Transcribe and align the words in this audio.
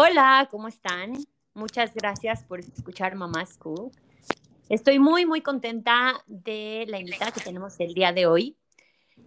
Hola, 0.00 0.46
¿cómo 0.48 0.68
están? 0.68 1.14
Muchas 1.54 1.92
gracias 1.92 2.44
por 2.44 2.60
escuchar 2.60 3.16
Mamá 3.16 3.44
School. 3.44 3.90
Estoy 4.68 5.00
muy, 5.00 5.26
muy 5.26 5.40
contenta 5.40 6.22
de 6.28 6.84
la 6.86 7.00
invitada 7.00 7.32
que 7.32 7.40
tenemos 7.40 7.80
el 7.80 7.94
día 7.94 8.12
de 8.12 8.26
hoy. 8.26 8.56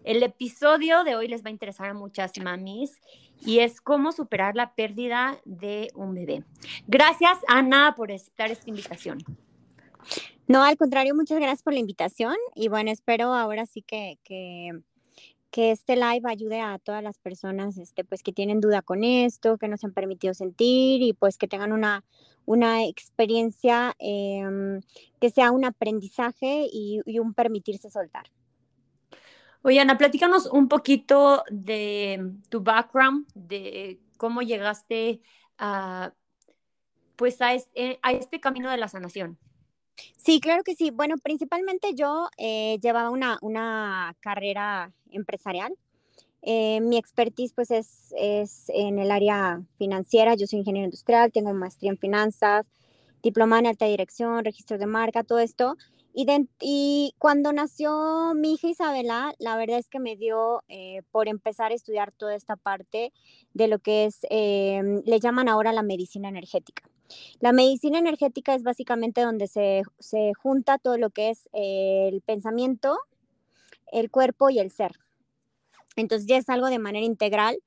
El 0.05 0.23
episodio 0.23 1.03
de 1.03 1.17
hoy 1.17 1.27
les 1.27 1.43
va 1.43 1.49
a 1.49 1.51
interesar 1.51 1.89
a 1.89 1.93
muchas 1.93 2.31
mamis 2.41 3.01
y 3.41 3.59
es 3.59 3.81
cómo 3.81 4.13
superar 4.13 4.55
la 4.55 4.73
pérdida 4.73 5.41
de 5.43 5.89
un 5.93 6.13
bebé. 6.13 6.45
Gracias, 6.87 7.37
Ana, 7.49 7.93
por 7.97 8.09
aceptar 8.09 8.49
esta 8.49 8.69
invitación. 8.69 9.17
No, 10.47 10.63
al 10.63 10.77
contrario, 10.77 11.13
muchas 11.15 11.37
gracias 11.37 11.63
por 11.63 11.73
la 11.73 11.79
invitación 11.79 12.37
y 12.55 12.69
bueno, 12.69 12.91
espero 12.91 13.33
ahora 13.33 13.65
sí 13.65 13.81
que, 13.81 14.19
que 14.23 14.71
que 15.51 15.71
este 15.71 15.95
live 15.95 16.21
ayude 16.25 16.61
a 16.61 16.79
todas 16.79 17.03
las 17.03 17.19
personas 17.19 17.77
este, 17.77 18.03
pues, 18.03 18.23
que 18.23 18.31
tienen 18.31 18.61
duda 18.61 18.81
con 18.81 19.03
esto, 19.03 19.57
que 19.57 19.67
no 19.67 19.77
se 19.77 19.85
han 19.85 19.93
permitido 19.93 20.33
sentir 20.33 21.01
y 21.01 21.13
pues 21.13 21.37
que 21.37 21.47
tengan 21.47 21.73
una, 21.73 22.03
una 22.45 22.85
experiencia 22.85 23.93
em, 23.99 24.81
que 25.19 25.29
sea 25.29 25.51
un 25.51 25.65
aprendizaje 25.65 26.67
y, 26.71 27.01
un 27.19 27.33
permitirse 27.33 27.89
soltar. 27.91 28.31
Oye, 29.61 29.79
Ana, 29.79 29.97
platícanos 29.97 30.47
un 30.47 30.67
poquito 30.67 31.43
de 31.51 32.33
tu 32.49 32.61
background, 32.61 33.27
de 33.35 33.99
cómo 34.17 34.41
llegaste 34.41 35.21
a, 35.57 36.13
pues 37.15 37.41
a, 37.41 37.49
a 37.49 38.11
este 38.11 38.39
camino 38.39 38.71
de 38.71 38.77
la 38.77 38.87
sanación. 38.87 39.37
Sí, 40.17 40.39
claro 40.39 40.63
que 40.63 40.75
sí. 40.75 40.91
Bueno, 40.91 41.15
principalmente 41.17 41.93
yo 41.95 42.27
eh, 42.37 42.77
llevaba 42.81 43.09
una, 43.09 43.37
una, 43.41 44.15
carrera 44.19 44.93
empresarial. 45.09 45.73
Eh, 46.43 46.79
mi 46.81 46.97
expertise 46.97 47.53
pues 47.53 47.71
es, 47.71 48.13
es, 48.17 48.65
en 48.69 48.99
el 48.99 49.11
área 49.11 49.61
financiera. 49.77 50.35
Yo 50.35 50.47
soy 50.47 50.59
ingeniero 50.59 50.85
industrial, 50.85 51.31
tengo 51.31 51.53
maestría 51.53 51.91
en 51.91 51.97
finanzas, 51.97 52.67
diploma 53.23 53.59
en 53.59 53.67
alta 53.67 53.85
dirección, 53.85 54.43
registro 54.43 54.77
de 54.77 54.85
marca, 54.85 55.23
todo 55.23 55.39
esto. 55.39 55.75
Y, 56.13 56.25
y 56.59 57.15
cuando 57.17 57.53
nació 57.53 58.33
mi 58.35 58.53
hija 58.53 58.67
Isabela, 58.67 59.33
la 59.39 59.55
verdad 59.55 59.79
es 59.79 59.87
que 59.87 59.99
me 59.99 60.17
dio 60.17 60.61
eh, 60.67 61.03
por 61.11 61.29
empezar 61.29 61.71
a 61.71 61.75
estudiar 61.75 62.11
toda 62.11 62.35
esta 62.35 62.57
parte 62.57 63.13
de 63.53 63.67
lo 63.67 63.79
que 63.79 64.05
es, 64.05 64.19
le 64.29 65.19
llaman 65.19 65.47
ahora 65.47 65.71
la 65.71 65.83
medicina 65.83 66.27
energética. 66.27 66.83
La 67.39 67.53
medicina 67.53 67.99
energética 67.99 68.55
es 68.55 68.63
básicamente 68.63 69.21
donde 69.21 69.47
se, 69.47 69.83
junta 70.37 70.77
todo 70.77 70.97
lo 70.97 71.09
que 71.09 71.29
es 71.29 71.49
el 71.53 72.21
pensamiento, 72.21 72.97
el 73.91 74.09
cuerpo 74.09 74.49
y 74.49 74.59
el 74.59 74.71
ser. 74.71 74.91
Entonces 75.95 76.27
ya 76.27 76.37
es 76.37 76.49
algo 76.49 76.67
de 76.67 76.79
manera 76.79 77.05
integral, 77.05 77.57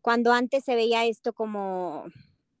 cuando 0.00 0.32
antes 0.32 0.64
se 0.64 0.74
veía 0.74 1.04
esto 1.04 1.32
como 1.32 2.04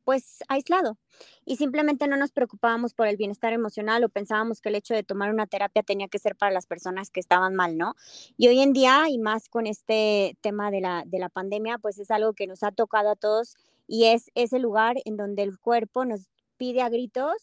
pues 0.04 0.44
aislado 0.48 0.98
y 1.44 1.56
simplemente 1.56 2.06
no 2.06 2.16
nos 2.16 2.30
preocupábamos 2.30 2.94
por 2.94 3.06
el 3.06 3.16
bienestar 3.16 3.52
emocional 3.52 4.04
o 4.04 4.08
pensábamos 4.08 4.60
que 4.60 4.68
el 4.68 4.74
hecho 4.74 4.94
de 4.94 5.02
tomar 5.02 5.30
una 5.30 5.46
terapia 5.46 5.82
tenía 5.82 6.08
que 6.08 6.18
ser 6.18 6.36
para 6.36 6.52
las 6.52 6.66
personas 6.66 7.10
que 7.10 7.20
estaban 7.20 7.54
mal, 7.54 7.76
¿no? 7.76 7.94
Y 8.36 8.48
hoy 8.48 8.60
en 8.60 8.72
día, 8.72 9.04
y 9.08 9.18
más 9.18 9.48
con 9.48 9.66
este 9.66 10.36
tema 10.42 10.70
de 10.70 10.80
la, 10.80 11.04
de 11.06 11.18
la 11.18 11.30
pandemia, 11.30 11.78
pues 11.78 11.98
es 11.98 12.10
algo 12.10 12.34
que 12.34 12.46
nos 12.46 12.62
ha 12.62 12.70
tocado 12.70 13.10
a 13.10 13.16
todos 13.16 13.56
y 13.86 14.04
es 14.04 14.30
ese 14.34 14.58
lugar 14.58 14.96
en 15.04 15.16
donde 15.16 15.42
el 15.42 15.58
cuerpo 15.58 16.04
nos 16.04 16.28
pide 16.56 16.82
a 16.82 16.88
gritos 16.88 17.36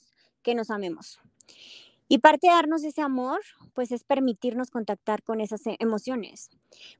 que 0.43 0.55
nos 0.55 0.69
amemos. 0.69 1.19
Y 2.11 2.17
parte 2.17 2.47
de 2.47 2.53
darnos 2.53 2.83
ese 2.83 3.01
amor, 3.01 3.39
pues 3.73 3.93
es 3.93 4.03
permitirnos 4.03 4.69
contactar 4.69 5.23
con 5.23 5.39
esas 5.39 5.65
e, 5.65 5.77
emociones. 5.79 6.49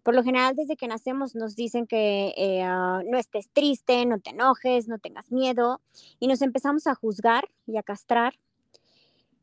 Por 0.03 0.16
lo 0.16 0.23
general, 0.23 0.56
desde 0.56 0.78
que 0.78 0.88
nacemos 0.88 1.36
nos 1.36 1.58
dicen 1.58 1.86
que 1.86 2.34
eh, 2.38 2.64
ah, 2.64 3.02
no 3.06 3.18
estés 3.18 3.50
triste, 3.52 4.06
no 4.06 4.20
te 4.20 4.30
enojes, 4.30 4.88
no 4.88 5.00
tengas 5.00 5.30
miedo, 5.30 5.81
y 6.18 6.28
nos 6.28 6.42
empezamos 6.42 6.88
a 6.88 6.95
juzgar 6.95 7.50
y 7.68 7.76
a 7.76 7.84
castrar. 7.84 8.36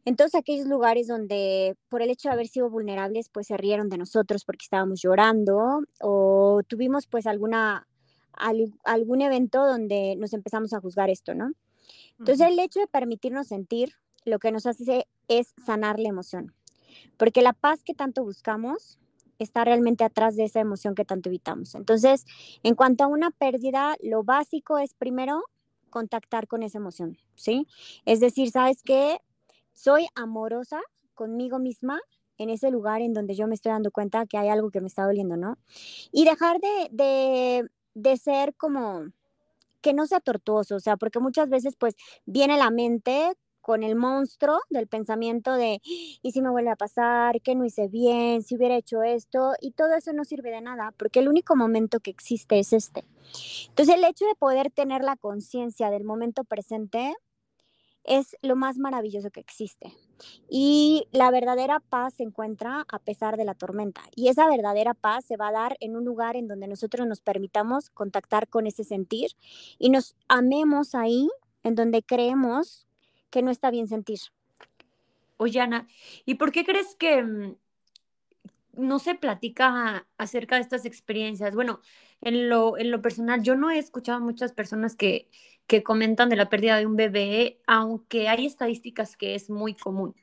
Entonces, 0.06 0.40
aquellos 0.40 0.66
lugares 0.66 1.06
donde 1.06 1.76
por 1.90 2.00
el 2.00 2.08
hecho 2.08 2.30
de 2.30 2.32
haber 2.32 2.48
sido 2.48 2.70
vulnerables, 2.70 3.28
pues 3.28 3.48
se 3.48 3.58
rieron 3.58 3.90
de 3.90 3.98
nosotros 3.98 4.46
porque 4.46 4.64
estábamos 4.64 5.02
llorando 5.02 5.82
o 6.00 6.62
tuvimos 6.66 7.06
pues 7.06 7.26
alguna, 7.26 7.86
algún 8.84 9.20
evento 9.20 9.66
donde 9.66 10.16
nos 10.16 10.32
empezamos 10.32 10.72
a 10.72 10.80
juzgar 10.80 11.10
esto, 11.10 11.34
¿no? 11.34 11.52
Entonces, 12.18 12.48
el 12.48 12.58
hecho 12.58 12.80
de 12.80 12.86
permitirnos 12.86 13.48
sentir 13.48 13.92
lo 14.24 14.38
que 14.38 14.52
nos 14.52 14.66
hace 14.66 15.06
es 15.28 15.54
sanar 15.64 15.98
la 15.98 16.08
emoción, 16.08 16.54
porque 17.16 17.42
la 17.42 17.52
paz 17.52 17.82
que 17.84 17.94
tanto 17.94 18.24
buscamos 18.24 18.98
está 19.38 19.64
realmente 19.64 20.04
atrás 20.04 20.36
de 20.36 20.44
esa 20.44 20.60
emoción 20.60 20.94
que 20.94 21.04
tanto 21.04 21.28
evitamos. 21.28 21.74
Entonces, 21.74 22.24
en 22.62 22.74
cuanto 22.74 23.04
a 23.04 23.06
una 23.06 23.30
pérdida, 23.30 23.96
lo 24.02 24.24
básico 24.24 24.78
es 24.78 24.94
primero 24.94 25.44
contactar 25.90 26.48
con 26.48 26.62
esa 26.62 26.78
emoción, 26.78 27.16
¿sí? 27.34 27.66
Es 28.04 28.20
decir, 28.20 28.50
¿sabes 28.50 28.82
qué? 28.82 29.18
Soy 29.72 30.06
amorosa 30.14 30.80
conmigo 31.14 31.58
misma 31.58 32.00
en 32.36 32.50
ese 32.50 32.70
lugar 32.70 33.00
en 33.00 33.12
donde 33.12 33.34
yo 33.34 33.46
me 33.46 33.54
estoy 33.54 33.72
dando 33.72 33.90
cuenta 33.90 34.26
que 34.26 34.38
hay 34.38 34.48
algo 34.48 34.70
que 34.70 34.80
me 34.80 34.86
está 34.88 35.04
doliendo, 35.04 35.36
¿no? 35.36 35.56
Y 36.12 36.24
dejar 36.24 36.60
de, 36.60 36.88
de, 36.90 37.68
de 37.94 38.16
ser 38.16 38.54
como 38.54 39.06
que 39.80 39.94
no 39.94 40.06
sea 40.06 40.20
tortuoso, 40.20 40.76
o 40.76 40.80
sea, 40.80 40.96
porque 40.96 41.20
muchas 41.20 41.48
veces 41.50 41.74
pues 41.78 41.94
viene 42.26 42.58
la 42.58 42.70
mente 42.70 43.34
con 43.60 43.82
el 43.82 43.96
monstruo 43.96 44.60
del 44.70 44.88
pensamiento 44.88 45.52
de, 45.52 45.80
¿y 45.84 46.32
si 46.32 46.40
me 46.40 46.48
vuelve 46.48 46.70
a 46.70 46.76
pasar? 46.76 47.42
¿Qué 47.42 47.54
no 47.54 47.66
hice 47.66 47.88
bien? 47.88 48.42
¿Si 48.42 48.56
hubiera 48.56 48.76
hecho 48.76 49.02
esto? 49.02 49.52
Y 49.60 49.72
todo 49.72 49.92
eso 49.94 50.14
no 50.14 50.24
sirve 50.24 50.50
de 50.50 50.62
nada, 50.62 50.94
porque 50.96 51.20
el 51.20 51.28
único 51.28 51.54
momento 51.54 52.00
que 52.00 52.10
existe 52.10 52.58
es 52.58 52.72
este. 52.72 53.04
Entonces, 53.68 53.94
el 53.94 54.04
hecho 54.04 54.24
de 54.24 54.34
poder 54.36 54.70
tener 54.70 55.04
la 55.04 55.16
conciencia 55.16 55.90
del 55.90 56.04
momento 56.04 56.44
presente 56.44 57.14
es 58.08 58.36
lo 58.42 58.56
más 58.56 58.78
maravilloso 58.78 59.30
que 59.30 59.40
existe. 59.40 59.92
Y 60.48 61.06
la 61.12 61.30
verdadera 61.30 61.80
paz 61.80 62.14
se 62.14 62.22
encuentra 62.22 62.84
a 62.88 62.98
pesar 62.98 63.36
de 63.36 63.44
la 63.44 63.54
tormenta. 63.54 64.02
Y 64.16 64.28
esa 64.28 64.48
verdadera 64.48 64.94
paz 64.94 65.26
se 65.26 65.36
va 65.36 65.48
a 65.48 65.52
dar 65.52 65.76
en 65.80 65.94
un 65.94 66.04
lugar 66.04 66.34
en 66.34 66.48
donde 66.48 66.66
nosotros 66.66 67.06
nos 67.06 67.20
permitamos 67.20 67.90
contactar 67.90 68.48
con 68.48 68.66
ese 68.66 68.82
sentir 68.82 69.32
y 69.78 69.90
nos 69.90 70.16
amemos 70.26 70.94
ahí, 70.94 71.28
en 71.62 71.74
donde 71.74 72.02
creemos 72.02 72.86
que 73.30 73.42
no 73.42 73.50
está 73.50 73.70
bien 73.70 73.88
sentir. 73.88 74.18
Oye, 75.36 75.60
Ana, 75.60 75.86
¿y 76.24 76.34
por 76.34 76.50
qué 76.50 76.64
crees 76.64 76.96
que 76.96 77.22
mm, 77.22 77.56
no 78.78 78.98
se 78.98 79.14
platica 79.14 80.06
acerca 80.16 80.56
de 80.56 80.62
estas 80.62 80.84
experiencias? 80.84 81.54
Bueno, 81.54 81.80
en 82.20 82.48
lo, 82.48 82.78
en 82.78 82.90
lo 82.90 83.02
personal, 83.02 83.42
yo 83.42 83.54
no 83.54 83.70
he 83.70 83.78
escuchado 83.78 84.18
a 84.18 84.20
muchas 84.20 84.52
personas 84.52 84.96
que, 84.96 85.28
que 85.66 85.82
comentan 85.82 86.28
de 86.28 86.36
la 86.36 86.48
pérdida 86.48 86.78
de 86.78 86.86
un 86.86 86.96
bebé, 86.96 87.60
aunque 87.66 88.28
hay 88.28 88.46
estadísticas 88.46 89.16
que 89.16 89.34
es 89.34 89.50
muy 89.50 89.74
común. 89.74 90.14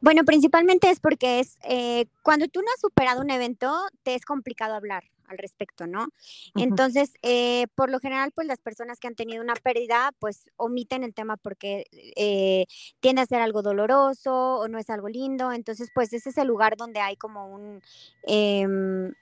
Bueno, 0.00 0.24
principalmente 0.24 0.90
es 0.90 1.00
porque 1.00 1.40
es 1.40 1.58
eh, 1.62 2.06
cuando 2.22 2.48
tú 2.48 2.60
no 2.60 2.66
has 2.74 2.80
superado 2.80 3.22
un 3.22 3.30
evento, 3.30 3.72
te 4.02 4.14
es 4.14 4.24
complicado 4.24 4.74
hablar 4.74 5.04
al 5.28 5.38
respecto, 5.38 5.86
¿no? 5.86 6.08
Entonces, 6.54 7.12
eh, 7.22 7.66
por 7.74 7.90
lo 7.90 8.00
general, 8.00 8.32
pues 8.32 8.46
las 8.46 8.58
personas 8.58 8.98
que 8.98 9.08
han 9.08 9.14
tenido 9.14 9.42
una 9.42 9.54
pérdida, 9.54 10.12
pues 10.18 10.44
omiten 10.56 11.04
el 11.04 11.14
tema 11.14 11.36
porque 11.36 11.84
eh, 11.92 12.66
tiende 13.00 13.22
a 13.22 13.26
ser 13.26 13.40
algo 13.40 13.62
doloroso 13.62 14.58
o 14.58 14.68
no 14.68 14.78
es 14.78 14.90
algo 14.90 15.08
lindo. 15.08 15.52
Entonces, 15.52 15.90
pues 15.94 16.12
ese 16.12 16.30
es 16.30 16.38
el 16.38 16.48
lugar 16.48 16.76
donde 16.76 17.00
hay 17.00 17.16
como 17.16 17.48
un... 17.48 17.82
Em, 18.22 19.12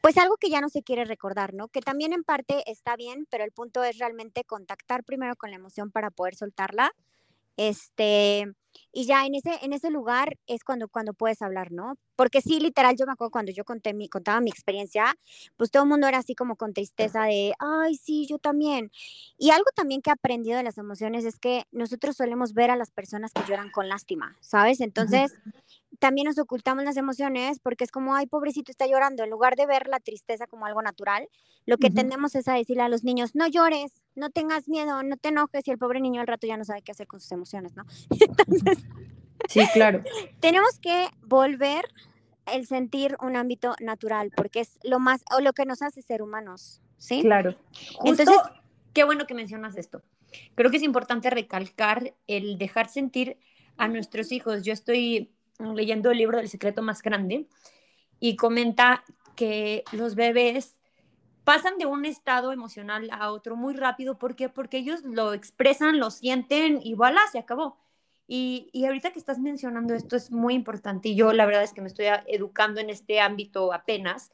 pues 0.00 0.16
algo 0.16 0.36
que 0.36 0.48
ya 0.48 0.60
no 0.60 0.70
se 0.70 0.82
quiere 0.82 1.04
recordar, 1.04 1.52
¿no? 1.52 1.68
Que 1.68 1.82
también 1.82 2.12
en 2.12 2.24
parte 2.24 2.62
está 2.70 2.96
bien, 2.96 3.26
pero 3.30 3.44
el 3.44 3.52
punto 3.52 3.84
es 3.84 3.98
realmente 3.98 4.44
contactar 4.44 5.04
primero 5.04 5.36
con 5.36 5.50
la 5.50 5.56
emoción 5.56 5.90
para 5.90 6.10
poder 6.10 6.34
soltarla. 6.34 6.92
Este, 7.60 8.46
y 8.90 9.04
ya 9.04 9.26
en 9.26 9.34
ese, 9.34 9.50
en 9.60 9.74
ese 9.74 9.90
lugar 9.90 10.38
es 10.46 10.64
cuando, 10.64 10.88
cuando 10.88 11.12
puedes 11.12 11.42
hablar, 11.42 11.72
¿no? 11.72 11.96
Porque 12.16 12.40
sí, 12.40 12.58
literal, 12.58 12.96
yo 12.96 13.04
me 13.04 13.12
acuerdo 13.12 13.30
cuando 13.30 13.52
yo 13.52 13.64
conté 13.64 13.92
mi, 13.92 14.08
contaba 14.08 14.40
mi 14.40 14.48
experiencia, 14.48 15.14
pues 15.58 15.70
todo 15.70 15.82
el 15.82 15.88
mundo 15.90 16.08
era 16.08 16.16
así 16.16 16.34
como 16.34 16.56
con 16.56 16.72
tristeza 16.72 17.24
de, 17.24 17.52
ay, 17.58 17.96
sí, 17.96 18.26
yo 18.26 18.38
también. 18.38 18.90
Y 19.36 19.50
algo 19.50 19.66
también 19.74 20.00
que 20.00 20.08
he 20.08 20.12
aprendido 20.14 20.56
de 20.56 20.62
las 20.62 20.78
emociones 20.78 21.26
es 21.26 21.38
que 21.38 21.64
nosotros 21.70 22.16
solemos 22.16 22.54
ver 22.54 22.70
a 22.70 22.76
las 22.76 22.90
personas 22.90 23.32
que 23.34 23.42
lloran 23.46 23.70
con 23.70 23.90
lástima, 23.90 24.38
¿sabes? 24.40 24.80
Entonces, 24.80 25.38
también 26.00 26.26
nos 26.26 26.38
ocultamos 26.38 26.82
las 26.82 26.96
emociones 26.96 27.60
porque 27.60 27.84
es 27.84 27.92
como, 27.92 28.14
ay, 28.16 28.26
pobrecito, 28.26 28.72
está 28.72 28.86
llorando. 28.86 29.22
En 29.22 29.30
lugar 29.30 29.54
de 29.54 29.66
ver 29.66 29.86
la 29.86 30.00
tristeza 30.00 30.46
como 30.46 30.66
algo 30.66 30.82
natural, 30.82 31.28
lo 31.66 31.76
que 31.76 31.90
tendemos 31.90 32.34
es 32.34 32.48
a 32.48 32.54
decirle 32.54 32.82
a 32.82 32.88
los 32.88 33.04
niños, 33.04 33.34
no 33.34 33.46
llores, 33.46 34.02
no 34.16 34.30
tengas 34.30 34.66
miedo, 34.66 35.02
no 35.02 35.16
te 35.16 35.28
enojes, 35.28 35.68
y 35.68 35.70
el 35.70 35.78
pobre 35.78 36.00
niño 36.00 36.20
al 36.20 36.26
rato 36.26 36.46
ya 36.46 36.56
no 36.56 36.64
sabe 36.64 36.82
qué 36.82 36.90
hacer 36.90 37.06
con 37.06 37.20
sus 37.20 37.30
emociones, 37.30 37.76
¿no? 37.76 37.84
Entonces, 38.10 38.78
sí, 39.48 39.60
claro. 39.74 40.02
tenemos 40.40 40.78
que 40.80 41.08
volver 41.22 41.84
el 42.46 42.66
sentir 42.66 43.16
un 43.20 43.36
ámbito 43.36 43.74
natural, 43.80 44.32
porque 44.34 44.60
es 44.60 44.78
lo 44.82 44.98
más, 44.98 45.22
o 45.36 45.40
lo 45.40 45.52
que 45.52 45.66
nos 45.66 45.82
hace 45.82 46.02
ser 46.02 46.22
humanos, 46.22 46.80
¿sí? 46.96 47.20
Claro. 47.20 47.54
Entonces, 48.04 48.34
qué 48.94 49.04
bueno 49.04 49.26
que 49.26 49.34
mencionas 49.34 49.76
esto. 49.76 50.02
Creo 50.54 50.70
que 50.70 50.78
es 50.78 50.82
importante 50.82 51.28
recalcar 51.28 52.14
el 52.26 52.56
dejar 52.56 52.88
sentir 52.88 53.36
a 53.76 53.86
nuestros 53.88 54.32
hijos. 54.32 54.62
Yo 54.62 54.72
estoy 54.72 55.30
leyendo 55.74 56.10
el 56.10 56.18
libro 56.18 56.38
del 56.38 56.48
secreto 56.48 56.82
más 56.82 57.02
grande 57.02 57.46
y 58.18 58.36
comenta 58.36 59.04
que 59.36 59.84
los 59.92 60.14
bebés 60.14 60.76
pasan 61.44 61.78
de 61.78 61.86
un 61.86 62.04
estado 62.04 62.52
emocional 62.52 63.08
a 63.12 63.32
otro 63.32 63.56
muy 63.56 63.74
rápido. 63.74 64.18
¿Por 64.18 64.36
qué? 64.36 64.48
Porque 64.48 64.78
ellos 64.78 65.02
lo 65.04 65.32
expresan, 65.32 65.98
lo 65.98 66.10
sienten 66.10 66.80
y 66.82 66.94
voilà, 66.94 67.20
se 67.32 67.38
acabó. 67.38 67.78
Y, 68.28 68.70
y, 68.72 68.84
ahorita 68.84 69.10
que 69.10 69.18
estás 69.18 69.40
mencionando 69.40 69.92
esto 69.92 70.14
es 70.14 70.30
muy 70.30 70.54
importante 70.54 71.08
y 71.08 71.16
yo 71.16 71.32
la 71.32 71.46
verdad 71.46 71.64
es 71.64 71.72
que 71.72 71.80
me 71.80 71.88
estoy 71.88 72.06
educando 72.28 72.80
en 72.80 72.88
este 72.88 73.20
ámbito 73.20 73.72
apenas, 73.72 74.30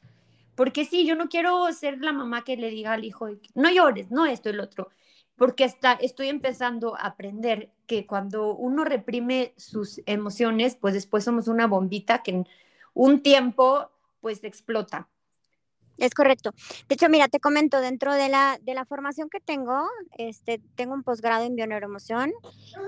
porque 0.53 0.85
sí, 0.85 1.07
yo 1.07 1.15
no 1.15 1.29
quiero 1.29 1.71
ser 1.73 1.99
la 1.99 2.13
mamá 2.13 2.43
que 2.43 2.57
le 2.57 2.69
diga 2.69 2.93
al 2.93 3.05
hijo, 3.05 3.27
no 3.55 3.71
llores, 3.71 4.11
no 4.11 4.27
esto, 4.27 4.51
el 4.51 4.59
otro, 4.59 4.89
porque 5.37 5.63
hasta 5.63 5.93
estoy 5.93 6.29
empezando 6.29 6.95
a 6.97 7.07
aprender 7.07 7.71
que 7.85 8.05
cuando 8.05 8.55
uno 8.55 8.83
reprime 8.83 9.53
sus 9.55 10.01
emociones, 10.05 10.75
pues 10.75 10.93
después 10.93 11.23
somos 11.23 11.47
una 11.47 11.67
bombita 11.67 12.23
que 12.23 12.31
en 12.31 12.47
un 12.93 13.21
tiempo 13.21 13.91
pues 14.19 14.43
explota. 14.43 15.07
Es 15.97 16.13
correcto. 16.13 16.53
De 16.87 16.95
hecho, 16.95 17.09
mira, 17.09 17.27
te 17.27 17.39
comento, 17.39 17.81
dentro 17.81 18.13
de 18.13 18.29
la, 18.29 18.59
de 18.61 18.73
la 18.73 18.85
formación 18.85 19.29
que 19.29 19.39
tengo, 19.39 19.87
este, 20.17 20.61
tengo 20.75 20.93
un 20.93 21.03
posgrado 21.03 21.43
en 21.43 21.55
bioneuroemoción 21.55 22.33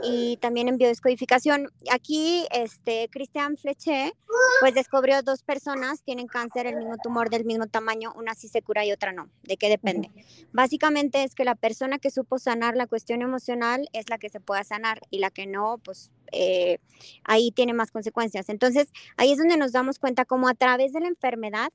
y 0.03 0.38
también 0.38 0.67
en 0.67 0.77
biodescodificación. 0.77 1.71
Aquí, 1.91 2.45
este, 2.51 3.09
Christian 3.11 3.57
Fleché, 3.57 4.13
pues 4.59 4.73
descubrió 4.73 5.21
dos 5.23 5.44
personas 5.44 6.03
tienen 6.03 6.27
cáncer, 6.27 6.67
el 6.67 6.75
mismo 6.75 6.97
tumor 7.01 7.29
del 7.29 7.45
mismo 7.45 7.67
tamaño, 7.67 8.13
una 8.15 8.35
sí 8.35 8.47
se 8.47 8.61
cura 8.61 8.85
y 8.85 8.91
otra 8.91 9.11
no. 9.11 9.29
¿De 9.44 9.57
qué 9.57 9.69
depende? 9.69 10.09
Básicamente 10.51 11.23
es 11.23 11.35
que 11.35 11.45
la 11.45 11.56
persona 11.56 12.00
que 12.00 12.11
supo 12.11 12.39
sanar 12.39 12.75
la 12.75 12.88
cuestión 12.88 13.21
emocional 13.21 13.88
es 13.94 14.09
la 14.09 14.17
que 14.17 14.29
se 14.29 14.39
pueda 14.39 14.63
sanar 14.63 15.01
y 15.09 15.19
la 15.19 15.29
que 15.29 15.47
no, 15.47 15.79
pues 15.83 16.11
eh, 16.31 16.79
ahí 17.23 17.51
tiene 17.51 17.73
más 17.73 17.91
consecuencias. 17.91 18.50
Entonces, 18.50 18.89
ahí 19.17 19.31
es 19.31 19.38
donde 19.38 19.57
nos 19.57 19.71
damos 19.71 20.00
cuenta 20.00 20.25
como 20.25 20.47
a 20.47 20.53
través 20.53 20.94
de 20.94 21.00
la 21.00 21.07
enfermedad, 21.07 21.71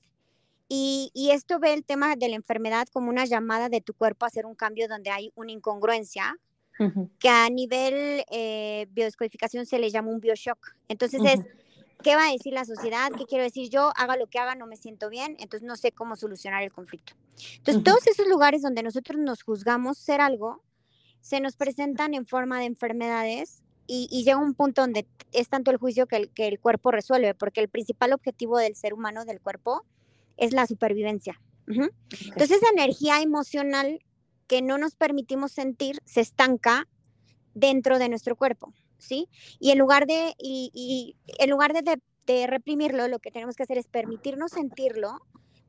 y, 0.68 1.10
esto 1.30 1.58
ve 1.58 1.74
el 1.74 1.84
tema 1.84 2.16
de 2.16 2.28
la 2.28 2.36
enfermedad 2.36 2.88
como 2.92 3.08
una 3.08 3.24
llamada 3.24 3.68
de 3.68 3.80
tu 3.80 3.94
cuerpo 3.94 4.24
a 4.24 4.28
hacer 4.28 4.46
un 4.46 4.54
cambio 4.54 4.88
donde 4.88 5.10
hay 5.10 5.32
una 5.34 5.52
incongruencia, 5.52 6.36
que 7.20 7.28
a 7.28 7.48
nivel 7.50 8.24
eh, 8.32 8.86
biodescodificación 8.90 9.64
se 9.64 9.78
le 9.78 9.90
llama 9.90 10.10
un 10.10 10.18
bioshock. 10.18 10.74
Entonces 10.88 11.20
es, 11.24 11.40
¿qué 12.02 12.16
va 12.16 12.28
a 12.28 12.32
decir 12.32 12.52
la 12.52 12.64
sociedad? 12.64 13.12
¿Qué 13.16 13.26
quiero 13.26 13.44
decir 13.44 13.70
yo? 13.70 13.92
Haga 13.96 14.16
lo 14.16 14.26
que 14.26 14.40
haga, 14.40 14.56
no 14.56 14.66
me 14.66 14.76
siento 14.76 15.08
bien, 15.08 15.36
entonces 15.38 15.62
no 15.62 15.76
sé 15.76 15.92
cómo 15.92 16.16
solucionar 16.16 16.64
el 16.64 16.72
conflicto. 16.72 17.14
Entonces 17.58 17.84
todos 17.84 18.06
esos 18.08 18.26
lugares 18.26 18.62
donde 18.62 18.82
nosotros 18.82 19.20
nos 19.20 19.44
juzgamos 19.44 19.98
ser 19.98 20.20
algo, 20.20 20.62
se 21.20 21.40
nos 21.40 21.54
presentan 21.56 22.12
en 22.14 22.26
forma 22.26 22.58
de 22.58 22.66
enfermedades 22.66 23.62
y, 23.86 24.24
llega 24.24 24.38
un 24.38 24.54
punto 24.54 24.80
donde 24.80 25.06
es 25.32 25.48
tanto 25.48 25.70
el 25.70 25.76
juicio 25.76 26.06
que 26.06 26.16
el, 26.16 26.30
que 26.30 26.48
el 26.48 26.58
cuerpo 26.58 26.90
resuelve, 26.90 27.34
porque 27.34 27.60
el 27.60 27.68
principal 27.68 28.12
objetivo 28.12 28.58
del 28.58 28.74
ser 28.74 28.94
humano, 28.94 29.24
del 29.24 29.40
cuerpo, 29.40 29.84
es 30.36 30.52
la 30.52 30.66
supervivencia. 30.66 31.40
Entonces 31.66 32.58
esa 32.58 32.68
energía 32.72 33.22
emocional 33.22 34.00
que 34.46 34.60
no 34.60 34.76
nos 34.78 34.96
permitimos 34.96 35.52
sentir 35.52 35.98
se 36.04 36.20
estanca 36.20 36.86
dentro 37.54 37.98
de 37.98 38.08
nuestro 38.08 38.36
cuerpo, 38.36 38.74
¿sí? 38.98 39.28
Y 39.58 39.70
en 39.70 39.78
lugar 39.78 40.06
de, 40.06 40.34
y, 40.38 41.16
en 41.38 41.50
lugar 41.50 41.72
de, 41.72 41.98
de, 42.26 42.46
reprimirlo, 42.46 43.08
lo 43.08 43.18
que 43.18 43.30
tenemos 43.30 43.56
que 43.56 43.62
hacer 43.62 43.78
es 43.78 43.86
permitirnos 43.86 44.52
sentirlo 44.52 45.20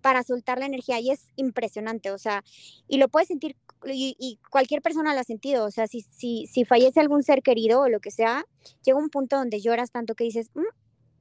para 0.01 0.23
soltar 0.23 0.59
la 0.59 0.65
energía 0.65 0.99
y 0.99 1.11
es 1.11 1.29
impresionante, 1.35 2.11
o 2.11 2.17
sea, 2.17 2.43
y 2.87 2.97
lo 2.97 3.07
puedes 3.07 3.27
sentir 3.27 3.55
y, 3.87 4.39
cualquier 4.49 4.81
persona 4.81 5.13
lo 5.13 5.19
ha 5.19 5.23
sentido, 5.23 5.65
o 5.65 5.71
sea, 5.71 5.87
si, 5.87 6.01
si, 6.01 6.47
si 6.47 6.65
fallece 6.65 6.99
algún 6.99 7.23
ser 7.23 7.41
querido 7.41 7.81
o 7.81 7.89
lo 7.89 7.99
que 7.99 8.11
sea, 8.11 8.45
llega 8.83 8.97
un 8.97 9.09
punto 9.09 9.37
donde 9.37 9.61
lloras 9.61 9.91
tanto 9.91 10.15
que 10.15 10.23
dices, 10.23 10.49
mm, 10.53 10.61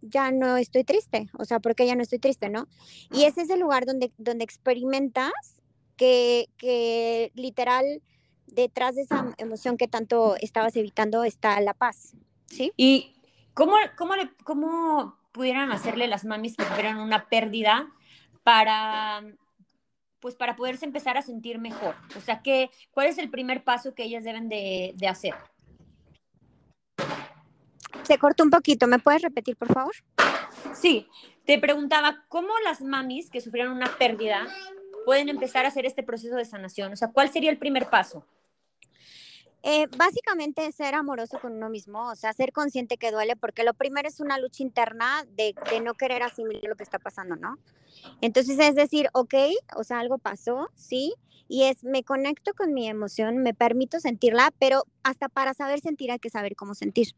ya 0.04 0.30
no 0.30 0.56
estoy 0.56 0.84
triste, 0.84 1.28
o 1.38 1.44
sea, 1.44 1.60
porque 1.60 1.86
ya 1.86 1.94
no 1.94 2.02
estoy 2.02 2.18
triste, 2.18 2.48
¿no? 2.50 2.66
Y 3.10 3.24
ese 3.24 3.42
es 3.42 3.50
el 3.50 3.60
lugar 3.60 3.86
donde, 3.86 4.12
donde 4.18 4.44
experimentas 4.44 5.32
que, 5.96 6.48
que 6.56 7.32
literal 7.34 8.02
detrás 8.46 8.94
de 8.94 9.02
esa 9.02 9.34
emoción 9.38 9.76
que 9.76 9.88
tanto 9.88 10.36
estabas 10.36 10.76
evitando 10.76 11.24
está 11.24 11.60
la 11.60 11.74
paz, 11.74 12.14
¿sí? 12.46 12.72
¿Y 12.76 13.14
cómo, 13.54 13.74
cómo, 13.96 14.16
le, 14.16 14.30
cómo 14.44 15.18
pudieran 15.32 15.72
hacerle 15.72 16.06
las 16.06 16.24
mamis 16.24 16.56
que 16.56 16.64
tuvieran 16.64 16.98
una 16.98 17.28
pérdida 17.28 17.90
para, 18.42 19.22
pues 20.20 20.34
para 20.36 20.56
poderse 20.56 20.84
empezar 20.84 21.16
a 21.16 21.22
sentir 21.22 21.58
mejor? 21.58 21.94
O 22.16 22.20
sea, 22.20 22.42
¿qué, 22.42 22.70
¿cuál 22.90 23.08
es 23.08 23.18
el 23.18 23.30
primer 23.30 23.64
paso 23.64 23.94
que 23.94 24.04
ellas 24.04 24.24
deben 24.24 24.48
de, 24.48 24.92
de 24.96 25.08
hacer? 25.08 25.34
Se 28.04 28.18
cortó 28.18 28.44
un 28.44 28.50
poquito, 28.50 28.86
¿me 28.86 28.98
puedes 28.98 29.22
repetir, 29.22 29.56
por 29.56 29.72
favor? 29.72 29.94
Sí, 30.74 31.08
te 31.44 31.58
preguntaba 31.58 32.24
cómo 32.28 32.50
las 32.64 32.80
mamis 32.80 33.30
que 33.30 33.40
sufrieron 33.40 33.72
una 33.72 33.96
pérdida 33.96 34.46
pueden 35.04 35.28
empezar 35.28 35.64
a 35.64 35.68
hacer 35.68 35.86
este 35.86 36.02
proceso 36.02 36.36
de 36.36 36.44
sanación. 36.44 36.92
O 36.92 36.96
sea, 36.96 37.12
¿cuál 37.12 37.30
sería 37.30 37.50
el 37.50 37.58
primer 37.58 37.88
paso? 37.88 38.26
Eh, 39.62 39.86
básicamente 39.96 40.70
ser 40.72 40.94
amoroso 40.94 41.38
con 41.40 41.54
uno 41.54 41.70
mismo, 41.70 42.10
o 42.10 42.14
sea, 42.16 42.34
ser 42.34 42.52
consciente 42.52 42.98
que 42.98 43.10
duele, 43.10 43.34
porque 43.34 43.64
lo 43.64 43.72
primero 43.72 44.06
es 44.06 44.20
una 44.20 44.38
lucha 44.38 44.62
interna 44.62 45.24
de, 45.36 45.54
de, 45.70 45.80
no 45.80 45.94
querer 45.94 46.22
asimilar 46.22 46.64
lo 46.64 46.76
que 46.76 46.82
está 46.82 46.98
pasando, 46.98 47.34
¿no? 47.36 47.58
Entonces 48.20 48.58
es 48.58 48.74
decir, 48.74 49.08
ok, 49.14 49.34
o 49.76 49.82
sea, 49.82 50.00
algo 50.00 50.18
pasó, 50.18 50.68
sí, 50.74 51.14
y 51.48 51.64
es, 51.64 51.82
me 51.82 52.04
conecto 52.04 52.52
con 52.52 52.74
mi 52.74 52.88
emoción, 52.88 53.38
me 53.38 53.54
permito 53.54 54.00
sentirla, 54.00 54.52
pero 54.58 54.84
hasta 55.02 55.30
para 55.30 55.54
saber 55.54 55.80
sentir 55.80 56.10
hay 56.10 56.18
que 56.18 56.28
saber 56.28 56.56
cómo 56.56 56.74
sentir. 56.74 57.14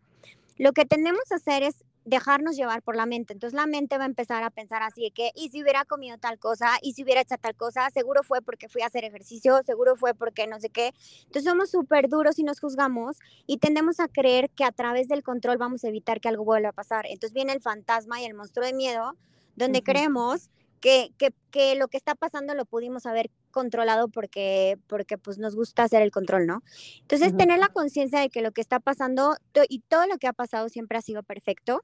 Lo 0.57 0.73
que 0.73 0.87
tenemos 0.87 1.21
que 1.29 1.35
hacer 1.35 1.63
es 1.63 1.85
dejarnos 2.07 2.57
llevar 2.57 2.83
por 2.83 2.97
la 2.97 3.05
mente. 3.05 3.33
Entonces 3.33 3.55
la 3.55 3.67
mente 3.67 3.99
va 3.99 4.05
a 4.05 4.07
empezar 4.07 4.43
a 4.45 4.51
pensar 4.51 4.83
así 4.83 5.03
de 5.03 5.11
que, 5.11 5.33
y 5.35 5.51
si 5.51 5.63
hubiera 5.63 5.85
comido 5.85 6.17
tal 6.19 6.39
cosa, 6.39 6.79
y 6.81 6.95
si 6.95 7.03
hubiera 7.03 7.21
hecho 7.21 7.37
tal 7.37 7.55
cosa, 7.57 7.91
seguro 7.91 8.23
fue 8.23 8.41
porque 8.41 8.69
fui 8.69 8.83
a 8.83 8.87
hacer 8.87 9.05
ejercicio, 9.05 9.61
seguro 9.65 9.97
fue 9.97 10.15
porque 10.15 10.47
no 10.47 10.59
sé 10.61 10.71
qué. 10.71 10.95
Entonces 11.25 11.45
somos 11.51 11.71
súper 11.71 12.09
duros 12.09 12.39
y 12.39 12.45
nos 12.45 12.61
juzgamos 12.61 13.17
y 13.47 13.59
tendemos 13.59 14.01
a 14.01 14.09
creer 14.09 14.51
que 14.51 14.65
a 14.65 14.73
través 14.73 15.09
del 15.09 15.23
control 15.23 15.59
vamos 15.59 15.85
a 15.85 15.89
evitar 15.89 16.21
que 16.21 16.29
algo 16.29 16.45
vuelva 16.45 16.71
a 16.71 16.73
pasar. 16.73 17.07
Entonces 17.07 17.35
viene 17.35 17.53
el 17.53 17.61
fantasma 17.61 18.21
y 18.21 18.25
el 18.25 18.35
monstruo 18.35 18.65
de 18.65 18.73
miedo, 18.73 19.17
donde 19.57 19.83
creemos 19.83 20.49
que, 20.81 21.13
que, 21.19 21.33
que, 21.51 21.75
lo 21.75 21.89
que 21.89 21.97
está 21.97 22.15
pasando 22.15 22.55
lo 22.55 22.65
pudimos 22.65 23.07
haber 23.07 23.31
controlado 23.51 24.09
porque, 24.09 24.79
porque 24.87 25.19
pues 25.19 25.39
nos 25.39 25.57
gusta 25.57 25.85
hacer 25.85 26.03
el 26.03 26.11
control, 26.11 26.47
¿no? 26.47 26.63
Entonces, 27.01 27.37
tener 27.37 27.59
la 27.59 27.69
conciencia 27.69 28.21
de 28.21 28.29
que 28.29 28.43
lo 28.43 28.53
que 28.53 28.61
está 28.61 28.81
pasando 28.81 29.37
y 29.69 29.81
todo 29.81 30.07
lo 30.07 30.19
que 30.19 30.27
ha 30.27 30.33
pasado 30.33 30.69
siempre 30.69 30.99
ha 30.99 31.03
sido 31.03 31.23
perfecto 31.23 31.83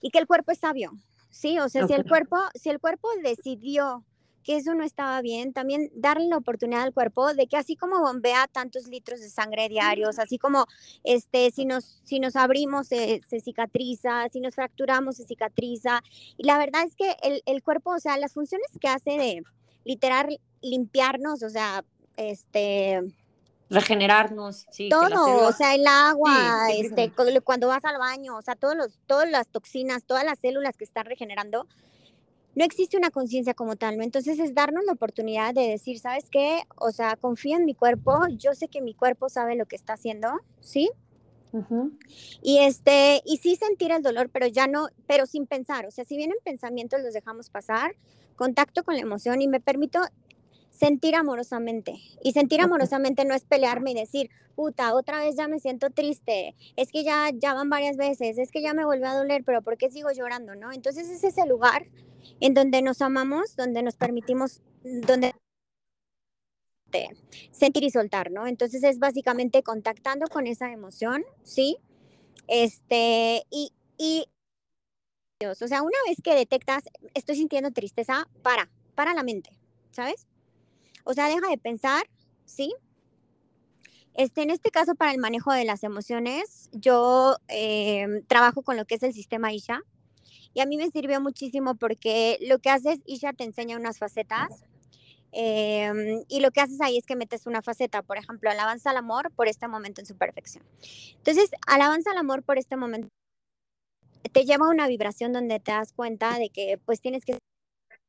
y 0.00 0.10
que 0.10 0.18
el 0.18 0.26
cuerpo 0.26 0.52
es 0.52 0.58
sabio, 0.58 0.92
¿sí? 1.30 1.58
O 1.58 1.68
sea, 1.68 1.86
si 1.86 1.94
el 1.94 2.04
cuerpo, 2.06 2.36
si 2.54 2.68
el 2.68 2.80
cuerpo 2.80 3.08
decidió 3.22 4.04
que 4.42 4.56
eso 4.56 4.74
no 4.74 4.84
estaba 4.84 5.20
bien, 5.22 5.52
también 5.52 5.90
darle 5.94 6.26
la 6.26 6.36
oportunidad 6.36 6.82
al 6.82 6.92
cuerpo 6.92 7.34
de 7.34 7.46
que 7.46 7.56
así 7.56 7.76
como 7.76 8.00
bombea 8.00 8.48
tantos 8.48 8.86
litros 8.86 9.20
de 9.20 9.30
sangre 9.30 9.68
diarios, 9.68 10.18
así 10.18 10.38
como 10.38 10.66
este, 11.04 11.50
si 11.50 11.64
nos, 11.64 12.00
si 12.04 12.20
nos 12.20 12.36
abrimos 12.36 12.88
se, 12.88 13.22
cicatriza, 13.42 14.28
si 14.32 14.40
nos 14.40 14.54
fracturamos 14.54 15.16
se 15.16 15.24
cicatriza. 15.24 16.02
Y 16.36 16.44
la 16.44 16.58
verdad 16.58 16.84
es 16.86 16.94
que 16.94 17.16
el, 17.22 17.42
el, 17.46 17.62
cuerpo, 17.62 17.90
o 17.90 18.00
sea, 18.00 18.18
las 18.18 18.32
funciones 18.32 18.68
que 18.80 18.88
hace 18.88 19.10
de 19.12 19.42
literal 19.84 20.40
limpiarnos, 20.60 21.42
o 21.42 21.50
sea, 21.50 21.84
este 22.16 23.00
regenerarnos, 23.72 24.66
sí. 24.70 24.90
Todo, 24.90 25.48
o 25.48 25.52
sea, 25.52 25.74
el 25.74 25.86
agua, 25.86 26.68
este, 26.70 27.10
cuando 27.42 27.68
vas 27.68 27.84
al 27.84 27.98
baño, 27.98 28.36
o 28.36 28.42
sea, 28.42 28.54
todos 28.54 28.76
los, 28.76 28.98
todas 29.06 29.28
las 29.30 29.48
toxinas, 29.48 30.04
todas 30.04 30.24
las 30.24 30.38
células 30.38 30.76
que 30.76 30.84
están 30.84 31.06
regenerando, 31.06 31.66
no 32.54 32.64
existe 32.64 32.96
una 32.96 33.10
conciencia 33.10 33.54
como 33.54 33.76
tal, 33.76 33.96
¿no? 33.96 34.04
Entonces 34.04 34.38
es 34.38 34.54
darnos 34.54 34.84
la 34.84 34.92
oportunidad 34.92 35.54
de 35.54 35.68
decir, 35.68 35.98
¿sabes 35.98 36.28
qué? 36.30 36.60
O 36.76 36.90
sea, 36.92 37.16
confío 37.16 37.56
en 37.56 37.64
mi 37.64 37.74
cuerpo, 37.74 38.26
yo 38.36 38.54
sé 38.54 38.68
que 38.68 38.82
mi 38.82 38.94
cuerpo 38.94 39.28
sabe 39.28 39.56
lo 39.56 39.66
que 39.66 39.76
está 39.76 39.94
haciendo, 39.94 40.28
¿sí? 40.60 40.90
Y 42.40 42.58
este, 42.58 43.20
y 43.26 43.36
sí 43.36 43.56
sentir 43.56 43.92
el 43.92 44.02
dolor, 44.02 44.30
pero 44.30 44.46
ya 44.46 44.66
no, 44.66 44.88
pero 45.06 45.26
sin 45.26 45.46
pensar, 45.46 45.86
o 45.86 45.90
sea, 45.90 46.04
si 46.04 46.16
vienen 46.16 46.38
pensamientos 46.44 47.02
los 47.02 47.12
dejamos 47.12 47.50
pasar, 47.50 47.94
contacto 48.36 48.84
con 48.84 48.94
la 48.94 49.02
emoción 49.02 49.42
y 49.42 49.48
me 49.48 49.60
permito 49.60 50.00
sentir 50.70 51.14
amorosamente. 51.14 52.00
Y 52.22 52.32
sentir 52.32 52.62
amorosamente 52.62 53.26
no 53.26 53.34
es 53.34 53.44
pelearme 53.44 53.90
y 53.90 53.94
decir, 53.94 54.30
puta, 54.54 54.94
otra 54.94 55.18
vez 55.18 55.36
ya 55.36 55.46
me 55.46 55.60
siento 55.60 55.90
triste, 55.90 56.56
es 56.76 56.90
que 56.90 57.04
ya, 57.04 57.30
ya 57.34 57.52
van 57.52 57.68
varias 57.68 57.98
veces, 57.98 58.38
es 58.38 58.50
que 58.50 58.62
ya 58.62 58.72
me 58.72 58.86
volvió 58.86 59.06
a 59.06 59.14
doler, 59.14 59.44
pero 59.44 59.60
¿por 59.60 59.76
qué 59.76 59.90
sigo 59.90 60.10
llorando? 60.10 60.54
¿No? 60.54 60.72
Entonces 60.72 61.10
es 61.10 61.22
ese 61.22 61.46
lugar 61.46 61.86
en 62.40 62.54
donde 62.54 62.82
nos 62.82 63.02
amamos, 63.02 63.56
donde 63.56 63.82
nos 63.82 63.96
permitimos, 63.96 64.60
donde 64.82 65.34
sentir 67.50 67.84
y 67.84 67.90
soltar, 67.90 68.30
¿no? 68.30 68.46
Entonces 68.46 68.82
es 68.84 68.98
básicamente 68.98 69.62
contactando 69.62 70.26
con 70.26 70.46
esa 70.46 70.70
emoción, 70.70 71.24
¿sí? 71.42 71.78
Este, 72.48 73.44
y, 73.50 73.72
y, 73.96 74.26
o 75.44 75.54
sea, 75.54 75.82
una 75.82 75.98
vez 76.06 76.18
que 76.22 76.34
detectas, 76.34 76.84
estoy 77.14 77.36
sintiendo 77.36 77.70
tristeza, 77.70 78.28
para, 78.42 78.70
para 78.94 79.14
la 79.14 79.22
mente, 79.22 79.58
¿sabes? 79.90 80.26
O 81.04 81.14
sea, 81.14 81.28
deja 81.28 81.48
de 81.48 81.58
pensar, 81.58 82.04
¿sí? 82.44 82.74
Este, 84.14 84.42
en 84.42 84.50
este 84.50 84.70
caso, 84.70 84.94
para 84.94 85.12
el 85.12 85.18
manejo 85.18 85.52
de 85.52 85.64
las 85.64 85.84
emociones, 85.84 86.68
yo 86.72 87.36
em, 87.48 88.24
trabajo 88.26 88.62
con 88.62 88.76
lo 88.76 88.84
que 88.84 88.96
es 88.96 89.02
el 89.02 89.14
sistema 89.14 89.52
Isha, 89.52 89.80
y 90.54 90.60
a 90.60 90.66
mí 90.66 90.76
me 90.76 90.90
sirvió 90.90 91.20
muchísimo 91.20 91.74
porque 91.74 92.38
lo 92.42 92.58
que 92.58 92.70
haces, 92.70 93.00
Isha 93.06 93.32
te 93.32 93.44
enseña 93.44 93.76
unas 93.76 93.98
facetas 93.98 94.64
Em, 95.32 96.24
y 96.28 96.40
lo 96.40 96.50
que 96.50 96.60
haces 96.60 96.80
ahí 96.82 96.98
es 96.98 97.06
que 97.06 97.16
metes 97.16 97.46
una 97.46 97.62
faceta, 97.62 98.02
por 98.02 98.18
ejemplo, 98.18 98.50
alabanza 98.50 98.90
al 98.90 98.98
amor 98.98 99.32
por 99.32 99.48
este 99.48 99.66
momento 99.66 100.02
en 100.02 100.06
su 100.06 100.14
perfección. 100.16 100.62
Entonces, 101.16 101.50
alabanza 101.66 102.10
al 102.10 102.18
amor 102.18 102.42
por 102.42 102.58
este 102.58 102.76
momento 102.76 103.08
te 104.30 104.44
lleva 104.44 104.66
a 104.66 104.70
una 104.70 104.86
vibración 104.88 105.32
donde 105.32 105.58
te 105.58 105.72
das 105.72 105.92
cuenta 105.94 106.38
de 106.38 106.50
que 106.50 106.78
pues 106.84 107.00
tienes 107.00 107.24
que 107.24 107.38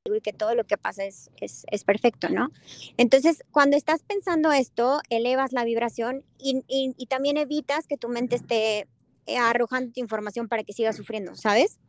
y 0.05 0.19
que 0.19 0.33
todo 0.33 0.53
lo 0.53 0.65
que 0.65 0.77
pasa 0.77 1.05
es, 1.05 1.31
es, 1.39 1.65
es, 1.71 1.85
perfecto, 1.85 2.27
¿no? 2.27 2.51
Entonces, 2.97 3.41
cuando 3.51 3.77
estás 3.77 4.03
pensando 4.03 4.51
esto, 4.51 4.99
elevas 5.09 5.53
la 5.53 5.63
vibración 5.63 6.25
y, 6.37 6.61
y, 6.67 7.05
también 7.05 7.37
evitas 7.37 7.87
que 7.87 7.95
tu 7.95 8.09
mente 8.09 8.35
esté 8.35 8.85
eh, 9.27 9.37
arrojando 9.37 9.93
información 9.95 10.49
para 10.49 10.65
que 10.65 10.73
sigas 10.73 10.97
sufriendo, 10.97 11.35
¿sabes? 11.35 11.79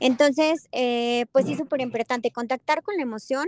Entonces, 0.00 0.68
eh, 0.72 1.26
pues 1.32 1.46
sí, 1.46 1.52
es 1.52 1.58
súper 1.58 1.80
importante 1.80 2.30
contactar 2.30 2.82
con 2.82 2.96
la 2.96 3.02
emoción, 3.02 3.46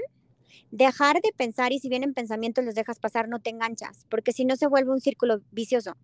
dejar 0.70 1.20
de 1.20 1.32
pensar 1.37 1.73
y 1.73 1.78
si 1.78 1.88
vienen 1.88 2.14
pensamientos 2.14 2.64
los 2.64 2.75
dejas 2.75 2.99
pasar, 2.99 3.28
no 3.28 3.40
te 3.40 3.50
enganchas, 3.50 4.06
porque 4.08 4.32
si 4.32 4.44
no 4.44 4.56
se 4.56 4.66
vuelve 4.66 4.92
un 4.92 5.00
círculo 5.00 5.40
vicioso. 5.50 5.94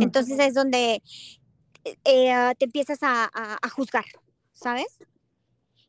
Entonces 0.00 0.38
es 0.38 0.54
donde 0.54 1.02
eh, 2.04 2.30
ah, 2.30 2.54
te 2.58 2.66
empiezas 2.66 2.98
a, 3.02 3.30
a, 3.32 3.68
juzgar, 3.70 4.04
¿sabes? 4.52 4.98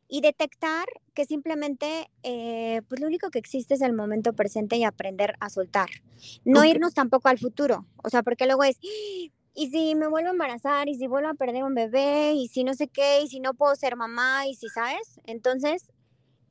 Y 0.08 0.20
detectar 0.22 0.86
que 1.14 1.24
simplemente, 1.24 2.10
eh, 2.22 2.82
pues 2.88 3.00
lo 3.00 3.06
único 3.06 3.30
que 3.30 3.38
existe 3.38 3.74
es 3.74 3.80
el 3.80 3.92
momento 3.92 4.32
presente 4.32 4.76
y 4.76 4.84
aprender 4.84 5.34
a 5.40 5.50
soltar. 5.50 5.88
No 6.44 6.64
irnos 6.64 6.94
tampoco 6.94 7.28
al 7.28 7.38
futuro, 7.38 7.86
o 8.02 8.10
sea, 8.10 8.22
porque 8.22 8.46
luego 8.46 8.64
es, 8.64 8.78
y 9.54 9.70
si 9.70 9.94
me 9.94 10.06
vuelvo 10.06 10.28
a 10.28 10.32
embarazar, 10.32 10.88
y 10.88 10.94
si 10.94 11.06
vuelvo 11.06 11.28
a 11.28 11.34
perder 11.34 11.64
un 11.64 11.74
bebé, 11.74 12.32
y 12.34 12.48
si 12.48 12.64
no 12.64 12.74
sé 12.74 12.88
qué, 12.88 13.22
y 13.22 13.28
si 13.28 13.40
no 13.40 13.54
puedo 13.54 13.74
ser 13.74 13.96
mamá, 13.96 14.46
y 14.46 14.54
si 14.54 14.68
sabes, 14.68 15.20
entonces 15.24 15.90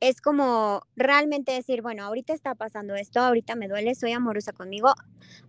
es 0.00 0.20
como 0.20 0.82
realmente 0.96 1.52
decir, 1.52 1.82
bueno, 1.82 2.04
ahorita 2.04 2.32
está 2.32 2.54
pasando 2.54 2.94
esto, 2.94 3.20
ahorita 3.20 3.54
me 3.54 3.68
duele, 3.68 3.94
soy 3.94 4.12
amorosa 4.12 4.52
conmigo, 4.52 4.94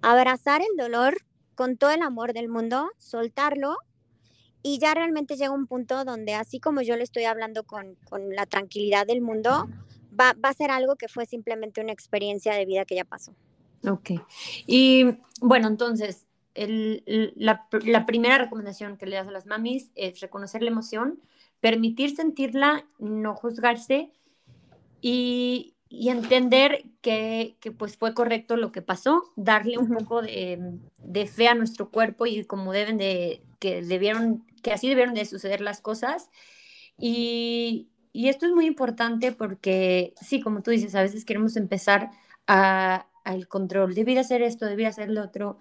abrazar 0.01 0.61
el 0.61 0.77
dolor 0.77 1.17
con 1.55 1.77
todo 1.77 1.91
el 1.91 2.01
amor 2.01 2.33
del 2.33 2.49
mundo, 2.49 2.89
soltarlo 2.97 3.77
y 4.63 4.79
ya 4.79 4.93
realmente 4.93 5.37
llega 5.37 5.51
un 5.51 5.67
punto 5.67 6.03
donde 6.05 6.33
así 6.33 6.59
como 6.59 6.81
yo 6.81 6.95
le 6.95 7.03
estoy 7.03 7.23
hablando 7.23 7.63
con, 7.63 7.95
con 8.09 8.35
la 8.35 8.45
tranquilidad 8.45 9.07
del 9.07 9.21
mundo, 9.21 9.69
va, 10.19 10.33
va, 10.33 10.49
a 10.49 10.53
ser 10.53 10.69
algo 10.69 10.95
que 10.95 11.07
fue 11.07 11.25
simplemente 11.25 11.81
una 11.81 11.93
experiencia 11.93 12.53
de 12.53 12.65
vida 12.65 12.85
que 12.85 12.95
ya 12.95 13.05
pasó. 13.05 13.33
Ok. 13.87 14.11
Y 14.67 15.17
bueno, 15.41 15.67
entonces, 15.67 16.27
el, 16.55 17.33
la, 17.35 17.67
la, 17.85 18.05
primera 18.05 18.37
recomendación 18.37 18.97
que 18.97 19.05
le 19.05 19.15
das 19.15 19.27
a 19.27 19.31
las 19.31 19.45
mamis 19.45 19.91
es 19.95 20.19
reconocer 20.19 20.61
la 20.61 20.71
emoción, 20.71 21.19
permitir 21.59 22.15
sentirla, 22.15 22.85
no 22.99 23.35
juzgarse 23.35 24.11
y, 25.01 25.75
y 25.89 26.09
entender 26.09 26.85
que, 27.01 27.55
que, 27.59 27.71
pues 27.71 27.97
fue 27.97 28.13
correcto 28.13 28.57
lo 28.57 28.71
que 28.71 28.81
pasó, 28.81 29.23
darle 29.35 29.77
un 29.77 29.89
poco 29.89 30.21
de, 30.21 30.79
de, 30.97 31.27
fe 31.27 31.47
a 31.47 31.55
nuestro 31.55 31.89
cuerpo 31.89 32.25
y 32.25 32.43
como 32.45 32.73
deben 32.73 32.97
de, 32.97 33.41
que 33.59 33.81
debieron, 33.81 34.45
que 34.63 34.71
así 34.71 34.89
debieron 34.89 35.13
de 35.13 35.25
suceder 35.25 35.61
las 35.61 35.81
cosas. 35.81 36.29
Y, 36.97 37.89
y 38.13 38.29
esto 38.29 38.45
es 38.45 38.51
muy 38.51 38.65
importante 38.65 39.31
porque, 39.31 40.13
sí, 40.21 40.41
como 40.41 40.61
tú 40.63 40.71
dices, 40.71 40.95
a 40.95 41.01
veces 41.01 41.25
queremos 41.25 41.55
empezar 41.55 42.11
a, 42.47 43.07
al 43.23 43.47
control, 43.47 43.93
debí 43.93 44.17
hacer 44.17 44.41
esto, 44.41 44.65
debí 44.65 44.85
hacer 44.85 45.09
lo 45.09 45.23
otro, 45.23 45.57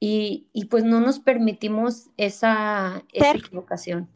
y, 0.00 0.48
y, 0.54 0.64
pues 0.64 0.84
no 0.84 1.00
nos 1.00 1.20
permitimos 1.20 2.08
esa, 2.16 3.04
esa 3.12 3.32
equivocación. 3.32 4.08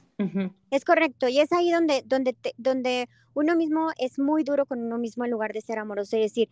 Es 0.70 0.84
correcto, 0.84 1.28
y 1.28 1.40
es 1.40 1.52
ahí 1.52 1.70
donde, 1.70 2.02
donde, 2.06 2.36
donde 2.56 3.08
uno 3.34 3.56
mismo 3.56 3.90
es 3.98 4.18
muy 4.18 4.44
duro 4.44 4.64
con 4.64 4.80
uno 4.80 4.96
mismo 4.96 5.24
en 5.24 5.30
lugar 5.30 5.52
de 5.52 5.60
ser 5.60 5.78
amoroso 5.78 6.16
y 6.16 6.20
decir, 6.20 6.48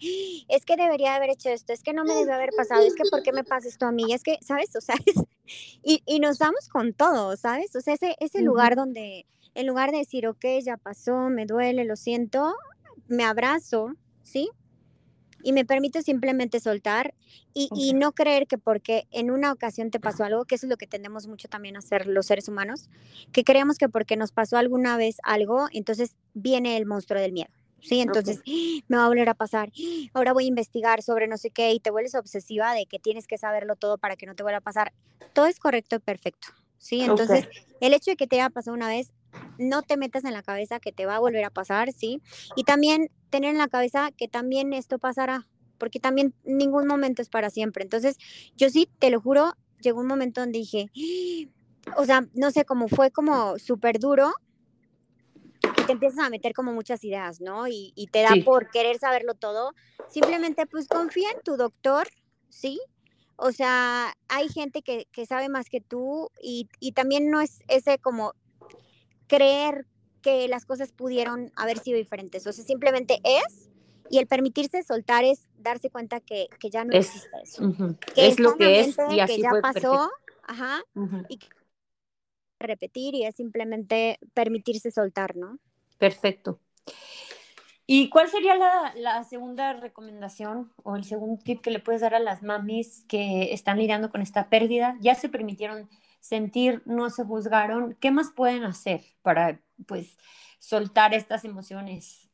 es 0.48 0.64
que 0.64 0.76
debería 0.76 1.14
haber 1.14 1.30
hecho 1.30 1.48
esto, 1.48 1.72
es 1.72 1.82
que 1.82 1.92
no 1.92 2.04
me 2.04 2.14
debió 2.14 2.34
haber 2.34 2.50
pasado, 2.56 2.82
es 2.82 2.94
que 2.94 3.08
¿por 3.08 3.22
qué 3.22 3.32
me 3.32 3.44
pasa 3.44 3.68
esto 3.68 3.86
a 3.86 3.92
mí? 3.92 4.12
Es 4.12 4.22
que, 4.22 4.38
¿sabes? 4.42 4.74
O 4.76 4.80
sea, 4.80 4.96
y, 5.82 6.02
y, 6.04 6.20
nos 6.20 6.38
damos 6.38 6.68
con 6.68 6.92
todo, 6.92 7.36
¿sabes? 7.36 7.74
O 7.76 7.80
sea, 7.80 7.94
ese, 7.94 8.16
ese 8.20 8.42
lugar 8.42 8.76
donde, 8.76 9.26
en 9.54 9.66
lugar 9.66 9.92
de 9.92 9.98
decir, 9.98 10.26
ok, 10.26 10.44
ya 10.62 10.76
pasó, 10.76 11.30
me 11.30 11.46
duele, 11.46 11.84
lo 11.84 11.96
siento, 11.96 12.54
me 13.06 13.24
abrazo, 13.24 13.94
¿sí? 14.22 14.50
Y 15.42 15.52
me 15.52 15.64
permito 15.64 16.02
simplemente 16.02 16.60
soltar 16.60 17.14
y, 17.54 17.68
y, 17.74 17.94
no 17.94 18.12
creer 18.12 18.46
que 18.46 18.58
porque 18.58 19.06
en 19.10 19.30
una 19.30 19.52
ocasión 19.52 19.90
te 19.90 20.00
pasó 20.00 20.24
algo, 20.24 20.44
que 20.44 20.54
eso 20.54 20.66
es 20.66 20.70
lo 20.70 20.76
que 20.76 20.86
tendemos 20.86 21.26
mucho 21.26 21.48
también 21.48 21.76
a 21.76 21.80
hacer 21.80 22.06
los 22.06 22.26
seres 22.26 22.48
humanos, 22.48 22.88
que 23.32 23.44
creemos 23.44 23.78
que 23.78 23.88
porque 23.88 24.16
nos 24.16 24.32
pasó 24.32 24.56
alguna 24.56 24.96
vez 24.96 25.16
algo, 25.22 25.66
entonces 25.72 26.16
viene 26.34 26.76
el 26.76 26.86
monstruo 26.86 27.20
del 27.20 27.32
miedo. 27.32 27.50
Sí, 27.82 28.00
entonces 28.00 28.40
me 28.88 28.96
va 28.96 29.04
a 29.04 29.08
volver 29.08 29.28
a 29.28 29.34
pasar. 29.34 29.70
Ahora 30.14 30.32
voy 30.32 30.44
a 30.44 30.48
investigar 30.48 31.02
sobre 31.02 31.26
no 31.26 31.36
sé 31.36 31.50
qué 31.50 31.72
y 31.72 31.80
te 31.80 31.90
vuelves 31.90 32.14
obsesiva 32.14 32.72
de 32.74 32.86
que 32.86 32.98
tienes 32.98 33.26
que 33.26 33.38
saberlo 33.38 33.76
todo 33.76 33.98
para 33.98 34.16
que 34.16 34.26
no 34.26 34.34
te 34.34 34.42
vuelva 34.42 34.58
a 34.58 34.62
pasar. 34.62 34.92
Todo 35.32 35.46
es 35.46 35.58
correcto 35.58 35.96
y 35.96 35.98
perfecto. 35.98 36.48
Sí, 36.78 37.00
entonces 37.02 37.48
el 37.80 37.94
hecho 37.94 38.10
de 38.10 38.16
que 38.16 38.26
te 38.26 38.36
haya 38.36 38.50
pasado 38.50 38.74
una 38.74 38.88
vez, 38.88 39.12
no 39.68 39.82
te 39.82 39.96
metas 39.96 40.24
en 40.24 40.32
la 40.32 40.42
cabeza 40.42 40.80
que 40.80 40.92
te 40.92 41.06
va 41.06 41.16
a 41.16 41.20
volver 41.20 41.44
a 41.44 41.50
pasar, 41.50 41.92
¿sí? 41.92 42.20
Y 42.56 42.64
también 42.64 43.10
tener 43.30 43.50
en 43.50 43.58
la 43.58 43.68
cabeza 43.68 44.10
que 44.16 44.28
también 44.28 44.72
esto 44.72 44.98
pasará, 44.98 45.48
porque 45.78 46.00
también 46.00 46.34
ningún 46.44 46.86
momento 46.86 47.22
es 47.22 47.28
para 47.28 47.50
siempre. 47.50 47.82
Entonces, 47.82 48.16
yo 48.56 48.70
sí, 48.70 48.88
te 48.98 49.10
lo 49.10 49.20
juro, 49.20 49.54
llegó 49.80 50.00
un 50.00 50.06
momento 50.06 50.40
donde 50.40 50.58
dije, 50.58 50.90
o 51.96 52.04
sea, 52.04 52.26
no 52.34 52.50
sé, 52.50 52.64
cómo 52.64 52.88
fue 52.88 53.10
como 53.10 53.58
súper 53.58 53.98
duro, 53.98 54.32
y 55.64 55.86
te 55.86 55.92
empiezas 55.92 56.18
a 56.24 56.30
meter 56.30 56.54
como 56.54 56.72
muchas 56.72 57.04
ideas, 57.04 57.40
¿no? 57.40 57.68
Y, 57.68 57.92
y 57.94 58.08
te 58.08 58.22
da 58.22 58.30
por 58.44 58.70
querer 58.70 58.98
saberlo 58.98 59.34
todo. 59.34 59.74
Simplemente, 60.08 60.66
pues 60.66 60.88
confía 60.88 61.30
en 61.30 61.40
tu 61.42 61.56
doctor, 61.56 62.08
¿sí? 62.48 62.80
O 63.36 63.52
sea, 63.52 64.14
hay 64.28 64.48
gente 64.48 64.82
que, 64.82 65.06
que 65.10 65.26
sabe 65.26 65.48
más 65.48 65.68
que 65.68 65.80
tú 65.80 66.30
y, 66.40 66.68
y 66.80 66.92
también 66.92 67.30
no 67.30 67.40
es 67.40 67.60
ese 67.68 67.98
como 67.98 68.34
creer 69.32 69.86
que 70.20 70.46
las 70.46 70.66
cosas 70.66 70.92
pudieron 70.92 71.50
haber 71.56 71.78
sido 71.78 71.96
diferentes. 71.96 72.46
O 72.46 72.52
sea, 72.52 72.64
simplemente 72.64 73.18
es, 73.24 73.70
y 74.10 74.18
el 74.18 74.26
permitirse 74.26 74.82
soltar 74.82 75.24
es 75.24 75.48
darse 75.56 75.88
cuenta 75.88 76.20
que, 76.20 76.48
que 76.60 76.68
ya 76.68 76.84
no 76.84 76.92
existe 76.92 77.30
eso. 77.42 77.62
que 78.14 78.26
es 78.26 78.38
lo 78.38 78.56
que 78.56 78.80
es 78.80 78.96
y 79.10 79.20
así 79.20 79.36
que 79.36 79.42
ya 79.42 79.50
fue 79.50 79.62
pasó, 79.62 80.10
ajá, 80.42 80.82
y 81.30 81.38
repetir 82.60 83.14
y 83.14 83.24
es 83.24 83.34
simplemente 83.34 84.18
permitirse 84.34 84.90
soltar, 84.90 85.34
¿no? 85.34 85.58
Perfecto. 85.96 86.60
¿Y 87.86 88.10
cuál 88.10 88.28
sería 88.28 88.54
la, 88.54 88.92
la, 88.96 89.24
segunda 89.24 89.72
recomendación 89.72 90.72
o 90.84 90.94
el 90.94 91.04
segundo 91.04 91.42
tip 91.42 91.62
que 91.62 91.70
le 91.70 91.80
puedes 91.80 92.02
dar 92.02 92.14
a 92.14 92.20
las 92.20 92.42
mamis 92.42 93.04
que 93.08 93.52
están 93.52 93.78
lidiando 93.78 94.10
con 94.10 94.20
esta 94.20 94.50
pérdida? 94.50 94.96
Ya 95.00 95.14
se 95.14 95.28
permitieron 95.28 95.88
sentir, 96.22 96.82
no 96.86 97.10
se 97.10 97.24
juzgaron. 97.24 97.94
¿Qué 98.00 98.10
más 98.10 98.30
pueden 98.30 98.64
hacer 98.64 99.02
para, 99.20 99.60
pues, 99.86 100.16
soltar 100.58 101.12
estas 101.12 101.44
emociones? 101.44 102.30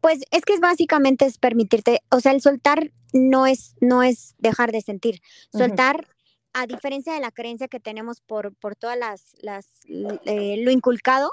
Pues 0.00 0.22
es 0.30 0.44
que 0.44 0.54
es 0.54 0.60
básicamente 0.60 1.26
es 1.26 1.38
permitirte, 1.38 2.02
o 2.10 2.20
sea, 2.20 2.32
el 2.32 2.40
soltar 2.40 2.90
no 3.12 3.46
es, 3.46 3.76
no 3.80 4.02
es 4.02 4.34
dejar 4.38 4.72
de 4.72 4.80
sentir. 4.80 5.20
Soltar, 5.52 6.08
a 6.52 6.66
diferencia 6.66 7.14
de 7.14 7.20
la 7.20 7.30
creencia 7.30 7.68
que 7.68 7.80
tenemos 7.80 8.20
por, 8.20 8.54
por 8.56 8.74
todas 8.74 8.98
las, 8.98 9.34
las 9.40 9.66
eh, 9.86 10.56
lo 10.58 10.70
inculcado, 10.70 11.30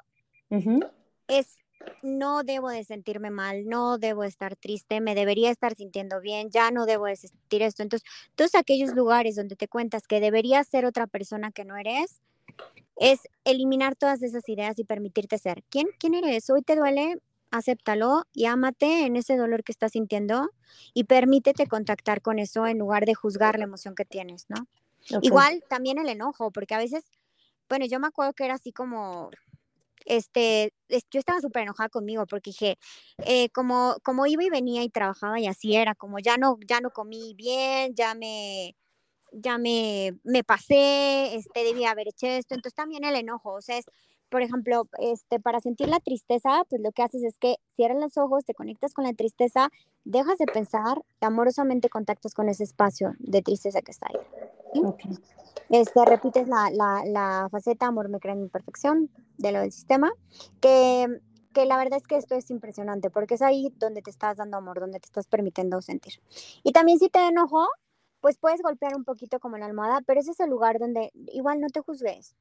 es 1.27 1.60
no 2.01 2.43
debo 2.43 2.69
de 2.69 2.83
sentirme 2.83 3.29
mal, 3.29 3.67
no 3.67 3.97
debo 3.97 4.23
estar 4.23 4.55
triste, 4.55 5.01
me 5.01 5.15
debería 5.15 5.51
estar 5.51 5.75
sintiendo 5.75 6.19
bien, 6.21 6.49
ya 6.49 6.71
no 6.71 6.85
debo 6.85 7.05
de 7.05 7.15
sentir 7.15 7.61
esto. 7.61 7.83
Entonces, 7.83 8.07
todos 8.35 8.55
aquellos 8.55 8.93
lugares 8.93 9.35
donde 9.35 9.55
te 9.55 9.67
cuentas 9.67 10.07
que 10.07 10.19
deberías 10.19 10.67
ser 10.67 10.85
otra 10.85 11.07
persona 11.07 11.51
que 11.51 11.65
no 11.65 11.77
eres, 11.77 12.21
es 12.97 13.21
eliminar 13.45 13.95
todas 13.95 14.21
esas 14.21 14.47
ideas 14.49 14.77
y 14.79 14.83
permitirte 14.83 15.37
ser. 15.37 15.63
¿Quién, 15.69 15.87
quién 15.97 16.13
eres? 16.13 16.49
Hoy 16.49 16.61
te 16.61 16.75
duele, 16.75 17.17
acéptalo 17.49 18.25
y 18.33 18.45
ámate 18.45 19.05
en 19.05 19.15
ese 19.15 19.37
dolor 19.37 19.63
que 19.63 19.71
estás 19.71 19.93
sintiendo 19.93 20.51
y 20.93 21.05
permítete 21.05 21.67
contactar 21.67 22.21
con 22.21 22.39
eso 22.39 22.67
en 22.67 22.77
lugar 22.77 23.05
de 23.05 23.13
juzgar 23.13 23.57
la 23.57 23.65
emoción 23.65 23.95
que 23.95 24.05
tienes, 24.05 24.45
¿no? 24.49 24.67
Igual 25.21 25.63
también 25.67 25.97
el 25.97 26.09
enojo, 26.09 26.51
porque 26.51 26.75
a 26.75 26.77
veces, 26.77 27.03
bueno, 27.67 27.85
yo 27.85 27.99
me 27.99 28.07
acuerdo 28.07 28.33
que 28.33 28.45
era 28.45 28.53
así 28.53 28.71
como 28.71 29.31
este, 30.05 30.73
yo 30.89 31.19
estaba 31.19 31.39
súper 31.41 31.63
enojada 31.63 31.89
conmigo 31.89 32.25
porque 32.27 32.51
dije, 32.51 32.77
eh, 33.25 33.49
como, 33.51 33.95
como 34.03 34.25
iba 34.27 34.43
y 34.43 34.49
venía 34.49 34.83
y 34.83 34.89
trabajaba 34.89 35.39
y 35.39 35.47
así 35.47 35.75
era, 35.75 35.95
como 35.95 36.19
ya 36.19 36.37
no, 36.37 36.57
ya 36.67 36.81
no 36.81 36.91
comí 36.91 37.33
bien, 37.35 37.93
ya 37.95 38.15
me, 38.15 38.75
ya 39.31 39.57
me, 39.57 40.13
me 40.23 40.43
pasé, 40.43 41.35
este, 41.35 41.63
debía 41.63 41.91
haber 41.91 42.09
hecho 42.09 42.27
esto, 42.27 42.55
entonces 42.55 42.75
también 42.75 43.03
el 43.05 43.15
enojo, 43.15 43.53
o 43.53 43.61
sea, 43.61 43.77
es, 43.77 43.85
por 44.31 44.41
ejemplo, 44.41 44.87
este, 44.99 45.41
para 45.41 45.59
sentir 45.59 45.89
la 45.89 45.99
tristeza, 45.99 46.63
pues 46.69 46.81
lo 46.81 46.91
que 46.93 47.03
haces 47.03 47.21
es 47.23 47.37
que 47.37 47.57
cierras 47.75 47.99
los 47.99 48.17
ojos, 48.17 48.45
te 48.45 48.53
conectas 48.53 48.93
con 48.93 49.03
la 49.03 49.13
tristeza, 49.13 49.69
dejas 50.05 50.37
de 50.37 50.45
pensar, 50.45 51.03
amorosamente 51.19 51.89
contactas 51.89 52.33
con 52.33 52.47
ese 52.47 52.63
espacio 52.63 53.13
de 53.19 53.41
tristeza 53.41 53.81
que 53.81 53.91
está 53.91 54.07
ahí. 54.07 54.81
Este, 55.69 56.05
repites 56.05 56.47
la, 56.47 56.69
la, 56.71 57.03
la, 57.05 57.49
faceta 57.51 57.87
amor 57.87 58.07
me 58.07 58.19
crea 58.19 58.33
en 58.33 58.41
imperfección 58.41 59.09
de 59.37 59.51
lo 59.51 59.59
del 59.59 59.73
sistema, 59.73 60.11
que 60.61 61.19
que 61.53 61.65
la 61.65 61.75
verdad 61.75 61.99
es 61.99 62.07
que 62.07 62.15
esto 62.15 62.33
es 62.35 62.49
impresionante, 62.49 63.09
porque 63.09 63.33
es 63.33 63.41
ahí 63.41 63.73
donde 63.75 64.01
te 64.01 64.09
estás 64.09 64.37
dando 64.37 64.55
amor, 64.55 64.79
donde 64.79 65.01
te 65.01 65.07
estás 65.07 65.27
permitiendo 65.27 65.81
sentir. 65.81 66.21
Y 66.63 66.71
también 66.71 66.97
si 66.97 67.09
te 67.09 67.19
enojo, 67.27 67.67
pues 68.21 68.37
puedes 68.37 68.61
golpear 68.61 68.95
un 68.95 69.03
poquito 69.03 69.41
como 69.41 69.57
en 69.57 69.59
la 69.59 69.65
almohada, 69.65 69.99
pero 70.05 70.21
ese 70.21 70.31
es 70.31 70.39
el 70.39 70.49
lugar 70.49 70.79
donde 70.79 71.11
igual 71.33 71.59
no 71.59 71.67
te 71.67 71.81
juzgues. 71.81 72.35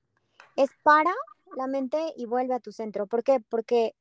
Es 0.55 0.71
para 0.85 1.13
la 1.57 1.67
mente 1.67 2.13
y 2.17 2.27
vuelve 2.27 2.55
a 2.55 2.61
tu 2.61 2.73
centro. 2.73 3.07
¿Por 3.07 3.23
qué? 3.23 3.41
Porque 3.49 3.95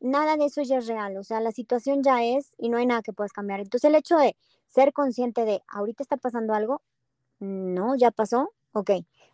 nada 0.00 0.36
de 0.36 0.46
eso 0.46 0.62
ya 0.62 0.78
es 0.78 0.86
real, 0.86 1.16
o 1.16 1.24
sea, 1.24 1.40
la 1.40 1.52
situación 1.52 2.02
ya 2.02 2.24
es 2.24 2.54
y 2.58 2.68
no 2.68 2.78
hay 2.78 2.86
nada 2.86 3.02
que 3.02 3.12
puedas 3.12 3.32
cambiar. 3.32 3.60
Entonces 3.60 3.88
el 3.88 3.96
hecho 3.96 4.16
de 4.16 4.36
ser 4.66 4.92
consciente 4.92 5.44
de, 5.44 5.62
ahorita 5.68 6.02
está 6.02 6.16
pasando 6.16 6.54
algo, 6.54 6.82
no, 7.40 7.96
ya 7.96 8.10
pasó, 8.10 8.52
ok, 8.72 8.90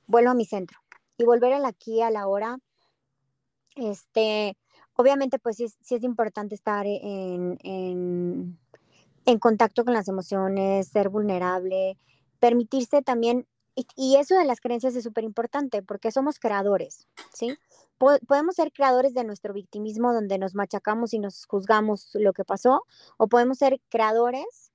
vuelvo 0.07 0.31
a 0.31 0.35
mi 0.35 0.45
centro 0.45 0.79
y 1.17 1.25
volver 1.25 1.53
al 1.53 1.65
aquí, 1.65 2.03
a 2.03 2.11
la 2.11 2.27
hora. 2.27 2.59
Este, 3.77 4.57
obviamente, 4.95 5.39
pues 5.39 5.57
sí, 5.57 5.67
sí 5.81 5.95
es 5.97 6.03
importante 6.05 6.55
estar 6.55 6.87
en, 6.87 7.59
en, 7.63 8.59
en, 9.25 9.39
contacto 9.39 9.85
con 9.85 9.95
las 9.95 10.09
emociones, 10.09 10.89
ser 10.89 11.09
vulnerable, 11.09 11.99
permitirse 12.39 13.03
también, 13.03 13.47
y, 13.75 14.17
eso 14.17 14.37
de 14.37 14.45
las 14.45 14.61
creencias 14.61 14.95
es 14.95 15.05
súper 15.05 15.25
importante 15.25 15.83
porque 15.83 16.11
somos 16.11 16.39
creadores, 16.39 17.07
¿sí? 17.33 17.57
podemos 17.99 18.57
ser 18.57 18.73
creadores 18.73 19.15
de 19.15 19.25
nuestro 19.25 19.55
victimismo 19.55 20.13
donde 20.13 20.39
nos 20.39 20.55
machacamos 20.55 21.15
y 21.15 21.19
nos 21.19 21.47
juzgamos 21.47 22.11
lo 22.15 22.33
que 22.33 22.45
pasó, 22.45 22.85
o 23.17 23.29
podemos 23.29 23.59
ser 23.59 23.81
creadores 23.89 24.73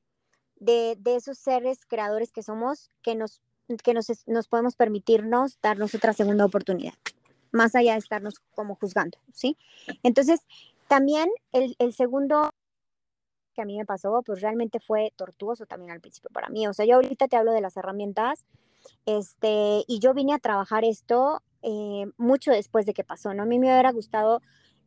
de, 0.55 0.95
de 0.99 1.15
esos 1.15 1.37
seres 1.37 1.85
creadores 1.85 2.31
que 2.31 2.43
somos, 2.43 2.89
que 3.01 3.15
nos 3.15 3.41
que 3.83 3.93
nos, 3.93 4.07
nos 4.25 4.47
podemos 4.47 4.75
permitirnos 4.75 5.59
darnos 5.61 5.93
otra 5.93 6.13
segunda 6.13 6.45
oportunidad, 6.45 6.93
más 7.51 7.75
allá 7.75 7.93
de 7.93 7.99
estarnos 7.99 8.39
como 8.55 8.75
juzgando, 8.75 9.19
¿sí? 9.31 9.57
Entonces, 10.01 10.41
también 10.87 11.29
el, 11.51 11.75
el 11.77 11.93
segundo 11.93 12.49
que 13.53 13.61
a 13.61 13.65
mí 13.65 13.77
me 13.77 13.85
pasó, 13.85 14.23
pues 14.25 14.41
realmente 14.41 14.79
fue 14.79 15.13
tortuoso 15.15 15.65
también 15.65 15.91
al 15.91 16.01
principio 16.01 16.31
para 16.33 16.49
mí. 16.49 16.67
O 16.67 16.73
sea, 16.73 16.85
yo 16.85 16.95
ahorita 16.95 17.27
te 17.27 17.35
hablo 17.35 17.51
de 17.51 17.61
las 17.61 17.77
herramientas, 17.77 18.45
este, 19.05 19.84
y 19.88 20.00
yo 20.00 20.13
vine 20.13 20.34
a 20.34 20.39
trabajar 20.39 20.84
esto 20.84 21.41
eh, 21.62 22.05
mucho 22.17 22.51
después 22.51 22.86
de 22.86 22.93
que 22.93 23.03
pasó, 23.03 23.34
¿no? 23.34 23.43
A 23.43 23.46
mí 23.46 23.60
me 23.60 23.67
hubiera 23.67 23.91
gustado 23.91 24.41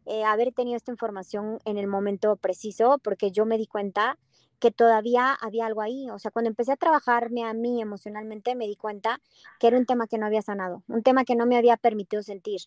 eh, 0.06 0.24
haber 0.24 0.52
tenido 0.52 0.76
esta 0.76 0.90
información 0.90 1.58
en 1.64 1.78
el 1.78 1.86
momento 1.86 2.36
preciso, 2.36 2.98
porque 3.02 3.30
yo 3.30 3.46
me 3.46 3.58
di 3.58 3.66
cuenta 3.66 4.18
que 4.58 4.70
todavía 4.70 5.32
había 5.34 5.66
algo 5.66 5.82
ahí. 5.82 6.08
O 6.10 6.18
sea, 6.18 6.30
cuando 6.30 6.48
empecé 6.48 6.72
a 6.72 6.76
trabajarme 6.76 7.44
a 7.44 7.52
mí 7.52 7.82
emocionalmente, 7.82 8.54
me 8.54 8.66
di 8.66 8.76
cuenta 8.76 9.20
que 9.58 9.66
era 9.66 9.76
un 9.76 9.86
tema 9.86 10.06
que 10.06 10.18
no 10.18 10.26
había 10.26 10.42
sanado, 10.42 10.82
un 10.88 11.02
tema 11.02 11.24
que 11.24 11.34
no 11.34 11.46
me 11.46 11.56
había 11.56 11.76
permitido 11.76 12.22
sentir. 12.22 12.62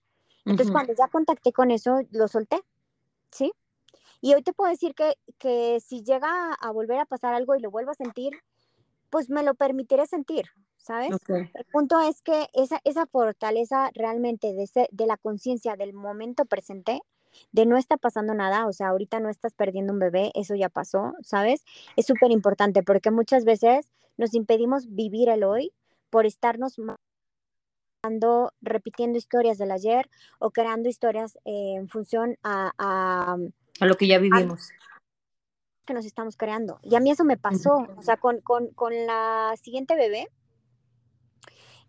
Entonces, 0.45 0.71
cuando 0.71 0.93
ya 0.93 1.07
contacté 1.07 1.51
con 1.51 1.71
eso, 1.71 2.01
lo 2.11 2.27
solté, 2.27 2.61
¿sí? 3.31 3.51
Y 4.21 4.33
hoy 4.33 4.43
te 4.43 4.53
puedo 4.53 4.69
decir 4.69 4.93
que, 4.93 5.15
que 5.39 5.79
si 5.79 6.03
llega 6.03 6.53
a 6.53 6.71
volver 6.71 6.99
a 6.99 7.05
pasar 7.05 7.33
algo 7.33 7.55
y 7.55 7.61
lo 7.61 7.71
vuelvo 7.71 7.91
a 7.91 7.95
sentir, 7.95 8.33
pues 9.09 9.29
me 9.29 9.41
lo 9.41 9.55
permitiré 9.55 10.05
sentir, 10.05 10.45
¿sabes? 10.85 11.09
El 11.27 11.65
punto 11.71 11.99
es 11.99 12.21
que 12.21 12.47
esa, 12.53 12.79
esa 12.83 13.07
fortaleza 13.07 13.89
realmente 13.95 14.53
de, 14.53 14.87
de 14.91 15.05
la 15.07 15.17
conciencia 15.17 15.75
del 15.75 15.93
momento 15.93 16.45
presente 16.45 17.01
de 17.51 17.65
no 17.65 17.75
está 17.75 17.97
pasando 17.97 18.33
nada, 18.33 18.67
o 18.67 18.71
sea, 18.71 18.89
ahorita 18.89 19.19
no 19.19 19.29
estás 19.29 19.53
perdiendo 19.53 19.93
un 19.93 19.99
bebé, 19.99 20.31
eso 20.35 20.53
ya 20.55 20.69
pasó, 20.69 21.13
¿sabes? 21.21 21.65
Es 21.95 22.05
súper 22.05 22.31
importante 22.31 22.83
porque 22.83 23.11
muchas 23.11 23.45
veces 23.45 23.91
nos 24.15 24.33
impedimos 24.35 24.93
vivir 24.93 25.27
el 25.27 25.43
hoy 25.43 25.73
por 26.11 26.25
estarnos 26.25 26.77
repitiendo 28.61 29.17
historias 29.17 29.57
del 29.57 29.71
ayer 29.71 30.07
o 30.37 30.51
creando 30.51 30.87
historias 30.87 31.35
eh, 31.45 31.73
en 31.77 31.89
función 31.89 32.37
a, 32.43 32.71
a, 32.77 33.37
a, 33.79 33.85
lo 33.85 33.97
que 33.97 34.05
ya 34.05 34.19
vivimos. 34.19 34.69
que 35.85 35.95
nos 35.95 36.05
estamos 36.05 36.37
creando. 36.37 36.79
Y 36.83 36.95
a 36.95 36.99
mí 36.99 37.09
eso 37.09 37.23
me 37.23 37.37
pasó, 37.37 37.87
o 37.97 38.03
sea, 38.03 38.17
con, 38.17 38.39
con, 38.41 38.67
con 38.69 38.93
la 39.07 39.55
siguiente 39.59 39.95
bebé, 39.95 40.29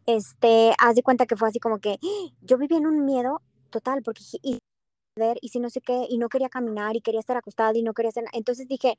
este, 0.06 0.72
haz 0.78 0.94
de 0.94 1.02
cuenta 1.02 1.26
que 1.26 1.36
fue 1.36 1.48
así 1.48 1.58
como 1.58 1.78
que 1.78 1.98
yo 2.40 2.58
viví 2.58 2.76
en 2.76 2.86
un 2.86 3.04
miedo 3.04 3.42
total, 3.70 4.02
porque 4.02 4.22
y 4.42 5.48
si 5.48 5.60
no 5.60 5.70
sé 5.70 5.80
qué, 5.80 6.06
y 6.08 6.18
no 6.18 6.28
quería 6.28 6.48
caminar 6.48 6.94
y 6.94 7.00
quería 7.00 7.20
estar 7.20 7.36
acostada 7.36 7.72
y 7.76 7.82
no 7.82 7.94
quería 7.94 8.10
hacer 8.10 8.24
nada. 8.24 8.36
Entonces 8.36 8.68
dije, 8.68 8.98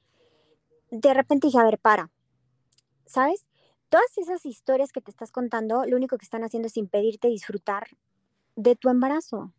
de 0.90 1.14
repente 1.14 1.48
dije, 1.48 1.60
a 1.60 1.64
ver, 1.64 1.80
para, 1.80 2.12
¿sabes? 3.06 3.46
Todas 3.90 4.18
esas 4.18 4.46
historias 4.46 4.92
que 4.92 5.02
te 5.02 5.12
estás 5.12 5.32
contando, 5.32 5.86
lo 5.86 5.96
único 5.96 6.18
que 6.18 6.26
están 6.26 6.44
haciendo 6.44 6.68
es 6.68 6.76
impedirte 6.76 7.28
disfrutar 7.28 7.88
de 8.56 8.76
tu 8.76 8.90
embarazo. 8.90 9.54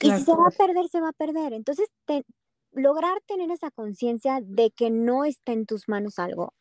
Y 0.00 0.10
si 0.10 0.24
se 0.24 0.34
va 0.34 0.48
a 0.48 0.50
perder, 0.50 0.88
se 0.88 1.00
va 1.00 1.10
a 1.10 1.12
perder. 1.12 1.52
Entonces, 1.52 1.90
lograr 2.72 3.20
tener 3.26 3.50
esa 3.50 3.70
conciencia 3.70 4.40
de 4.42 4.70
que 4.70 4.90
no 4.90 5.24
está 5.24 5.52
en 5.52 5.66
tus 5.66 5.88
manos 5.88 6.18
algo. 6.18 6.54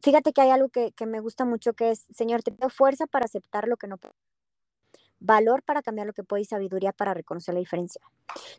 Fíjate 0.00 0.32
que 0.32 0.40
hay 0.40 0.50
algo 0.50 0.68
que, 0.68 0.92
que 0.92 1.06
me 1.06 1.20
gusta 1.20 1.44
mucho 1.44 1.72
que 1.74 1.90
es, 1.90 2.06
Señor, 2.14 2.42
te 2.42 2.52
pido 2.52 2.68
fuerza 2.70 3.06
para 3.06 3.24
aceptar 3.24 3.68
lo 3.68 3.76
que 3.76 3.86
no 3.86 3.98
puedo 3.98 4.14
valor 5.22 5.62
para 5.62 5.82
cambiar 5.82 6.06
lo 6.06 6.12
que 6.12 6.24
puede 6.24 6.42
y 6.42 6.44
sabiduría 6.44 6.92
para 6.92 7.14
reconocer 7.14 7.54
la 7.54 7.60
diferencia. 7.60 8.02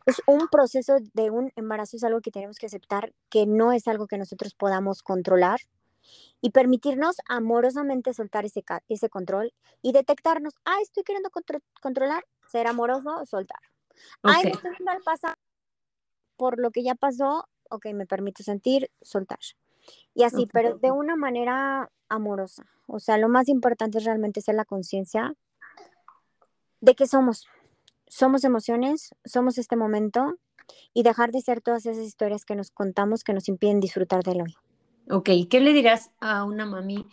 Es 0.06 0.22
un 0.26 0.48
proceso 0.48 0.98
de 1.14 1.30
un 1.30 1.52
embarazo 1.56 1.98
es 1.98 2.04
algo 2.04 2.22
que 2.22 2.32
tenemos 2.32 2.58
que 2.58 2.68
aceptar 2.68 3.14
que 3.30 3.46
no 3.46 3.72
es 3.72 3.88
algo 3.88 4.08
que 4.08 4.18
nosotros 4.18 4.54
podamos 4.54 5.04
controlar 5.04 5.60
y 6.42 6.52
permitirnos 6.52 7.18
amorosamente 7.28 8.14
soltar 8.14 8.46
ese, 8.46 8.64
ese 8.90 9.10
control 9.10 9.54
y 9.82 9.94
detectarnos, 9.94 10.54
ah, 10.66 10.78
estoy 10.82 11.04
queriendo 11.04 11.30
controlar, 11.82 12.26
ser 12.48 12.68
amoroso, 12.68 13.26
soltar. 13.26 13.60
Ay, 14.22 14.46
me 14.46 14.52
estoy 14.52 14.72
al 14.88 15.36
por 16.36 16.60
lo 16.60 16.72
que 16.72 16.84
ya 16.84 16.96
pasó, 16.96 17.48
ok, 17.70 17.88
me 17.94 18.06
permito 18.06 18.44
sentir, 18.44 18.90
soltar. 19.02 19.40
Y 20.14 20.24
así, 20.24 20.48
pero 20.52 20.78
de 20.78 20.92
una 20.92 21.16
manera 21.16 21.90
amorosa. 22.10 22.66
O 22.88 23.00
sea, 23.00 23.18
lo 23.18 23.30
más 23.30 23.50
importante 23.50 23.98
es 23.98 24.06
realmente 24.06 24.42
ser 24.42 24.56
la 24.56 24.66
conciencia 24.66 25.36
de 26.82 26.96
qué 26.96 27.08
somos. 27.08 27.48
Somos 28.08 28.44
emociones, 28.44 29.16
somos 29.26 29.58
este 29.58 29.76
momento 29.76 30.38
y 30.94 31.04
dejar 31.04 31.32
de 31.32 31.42
ser 31.42 31.62
todas 31.62 31.86
esas 31.86 32.04
historias 32.04 32.46
que 32.46 32.56
nos 32.56 32.72
contamos 32.72 33.24
que 33.24 33.34
nos 33.34 33.48
impiden 33.50 33.80
disfrutar 33.80 34.24
del 34.24 34.42
hoy. 34.42 34.56
Ok, 35.10 35.30
¿qué 35.50 35.60
le 35.60 35.74
dirás 35.74 36.12
a 36.20 36.44
una 36.44 36.66
mami 36.66 37.08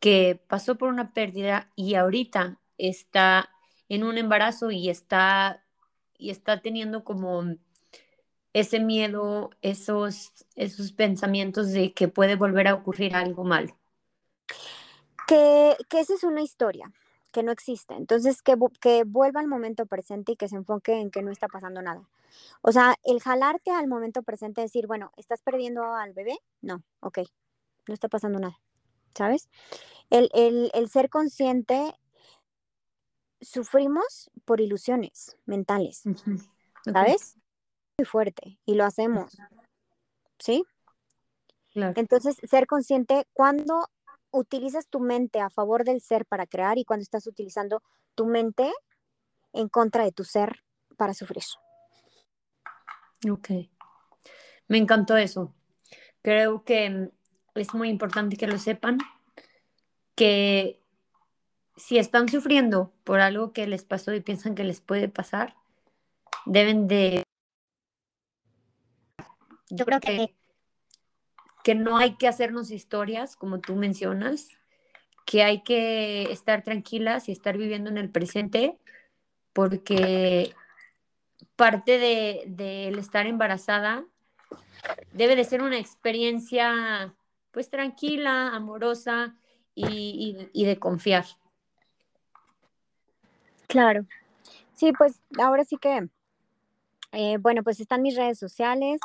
que 0.00 0.42
pasó 0.48 0.76
por 0.76 0.88
una 0.88 1.12
pérdida 1.12 1.70
y 1.76 1.94
ahorita 1.94 2.58
está 2.78 3.50
en 3.88 4.04
un 4.04 4.18
embarazo 4.18 4.70
y 4.70 4.88
está, 4.88 5.62
y 6.16 6.30
está 6.30 6.62
teniendo 6.62 7.04
como 7.04 7.44
ese 8.52 8.80
miedo, 8.80 9.50
esos, 9.62 10.32
esos 10.56 10.92
pensamientos 10.92 11.72
de 11.72 11.92
que 11.92 12.08
puede 12.08 12.36
volver 12.36 12.68
a 12.68 12.74
ocurrir 12.74 13.14
algo 13.14 13.44
mal? 13.44 13.74
Que, 15.26 15.76
que 15.88 16.00
esa 16.00 16.14
es 16.14 16.24
una 16.24 16.42
historia 16.42 16.92
que 17.30 17.42
no 17.42 17.52
existe. 17.52 17.94
Entonces, 17.94 18.42
que, 18.42 18.56
que 18.80 19.04
vuelva 19.04 19.40
al 19.40 19.48
momento 19.48 19.86
presente 19.86 20.32
y 20.32 20.36
que 20.36 20.48
se 20.48 20.56
enfoque 20.56 21.00
en 21.00 21.10
que 21.10 21.22
no 21.22 21.30
está 21.30 21.48
pasando 21.48 21.80
nada. 21.82 22.08
O 22.62 22.72
sea, 22.72 22.96
el 23.04 23.20
jalarte 23.20 23.70
al 23.70 23.88
momento 23.88 24.22
presente, 24.22 24.60
decir, 24.60 24.86
bueno, 24.86 25.12
¿estás 25.16 25.42
perdiendo 25.42 25.94
al 25.94 26.12
bebé? 26.12 26.38
No, 26.60 26.82
ok, 27.00 27.20
no 27.88 27.94
está 27.94 28.08
pasando 28.08 28.38
nada, 28.38 28.60
¿sabes? 29.14 29.48
El, 30.10 30.30
el, 30.32 30.70
el 30.74 30.88
ser 30.88 31.08
consciente, 31.08 31.94
sufrimos 33.40 34.30
por 34.44 34.60
ilusiones 34.60 35.36
mentales, 35.46 36.02
¿sabes? 36.84 37.39
Muy 38.00 38.06
fuerte 38.06 38.58
y 38.64 38.76
lo 38.76 38.86
hacemos, 38.86 39.36
¿sí? 40.38 40.64
Entonces, 41.74 42.34
ser 42.48 42.66
consciente 42.66 43.26
cuando 43.34 43.90
utilizas 44.30 44.88
tu 44.88 45.00
mente 45.00 45.38
a 45.38 45.50
favor 45.50 45.84
del 45.84 46.00
ser 46.00 46.24
para 46.24 46.46
crear 46.46 46.78
y 46.78 46.86
cuando 46.86 47.02
estás 47.02 47.26
utilizando 47.26 47.82
tu 48.14 48.24
mente 48.24 48.72
en 49.52 49.68
contra 49.68 50.04
de 50.04 50.12
tu 50.12 50.24
ser 50.24 50.64
para 50.96 51.12
sufrir. 51.12 51.42
Ok. 53.30 53.50
Me 54.66 54.78
encantó 54.78 55.18
eso. 55.18 55.54
Creo 56.22 56.64
que 56.64 57.10
es 57.54 57.74
muy 57.74 57.90
importante 57.90 58.38
que 58.38 58.46
lo 58.46 58.58
sepan, 58.58 58.96
que 60.14 60.80
si 61.76 61.98
están 61.98 62.30
sufriendo 62.30 62.94
por 63.04 63.20
algo 63.20 63.52
que 63.52 63.66
les 63.66 63.84
pasó 63.84 64.14
y 64.14 64.22
piensan 64.22 64.54
que 64.54 64.64
les 64.64 64.80
puede 64.80 65.10
pasar, 65.10 65.54
deben 66.46 66.88
de... 66.88 67.24
Yo 69.70 69.84
creo 69.84 70.00
que 70.00 70.34
que 71.62 71.74
no 71.74 71.98
hay 71.98 72.14
que 72.16 72.26
hacernos 72.26 72.70
historias, 72.70 73.36
como 73.36 73.60
tú 73.60 73.76
mencionas, 73.76 74.48
que 75.26 75.42
hay 75.42 75.62
que 75.62 76.32
estar 76.32 76.62
tranquilas 76.62 77.28
y 77.28 77.32
estar 77.32 77.58
viviendo 77.58 77.90
en 77.90 77.98
el 77.98 78.10
presente, 78.10 78.78
porque 79.52 80.54
parte 81.56 81.98
del 81.98 82.56
de, 82.56 82.88
estar 82.98 83.26
embarazada 83.26 84.06
debe 85.12 85.36
de 85.36 85.44
ser 85.44 85.60
una 85.62 85.78
experiencia 85.78 87.14
pues 87.50 87.68
tranquila, 87.68 88.54
amorosa 88.54 89.36
y, 89.74 90.48
y 90.52 90.64
de 90.64 90.78
confiar. 90.78 91.26
Claro. 93.66 94.06
Sí, 94.72 94.92
pues 94.92 95.20
ahora 95.38 95.64
sí 95.64 95.76
que 95.76 96.08
Eh, 97.12 97.38
bueno, 97.38 97.62
pues 97.64 97.80
están 97.80 98.02
mis 98.02 98.16
redes 98.16 98.38
sociales, 98.38 99.00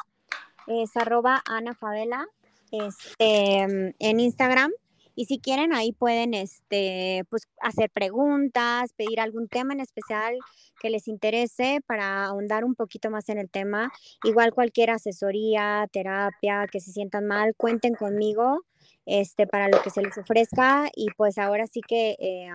es 0.68 0.96
arroba 0.98 1.42
Ana 1.46 1.74
Favela, 1.74 2.28
este, 2.72 3.94
en 4.00 4.20
Instagram. 4.20 4.72
Y 5.16 5.26
si 5.26 5.40
quieren, 5.40 5.74
ahí 5.74 5.94
pueden 5.94 6.34
este, 6.34 7.24
pues, 7.30 7.48
hacer 7.62 7.90
preguntas, 7.90 8.92
pedir 8.94 9.22
algún 9.22 9.48
tema 9.48 9.74
en 9.74 9.80
especial 9.80 10.36
que 10.82 10.90
les 10.90 11.08
interese 11.08 11.80
para 11.88 12.26
ahondar 12.26 12.66
un 12.66 12.76
poquito 12.76 13.10
más 13.10 13.30
en 13.30 13.38
el 13.38 13.50
tema. 13.50 13.92
Igual 14.26 14.54
cualquier 14.54 14.92
asesoría, 14.92 15.88
terapia, 15.94 16.68
que 16.70 16.82
se 16.82 16.92
sientan 16.92 17.28
mal, 17.28 17.56
cuenten 17.56 17.96
conmigo 17.96 18.66
este, 19.06 19.48
para 19.48 19.70
lo 19.70 19.82
que 19.82 19.90
se 19.90 20.02
les 20.02 20.18
ofrezca. 20.18 20.90
Y 20.94 21.08
pues 21.16 21.38
ahora 21.38 21.66
sí 21.66 21.80
que 21.80 22.18
eh, 22.20 22.50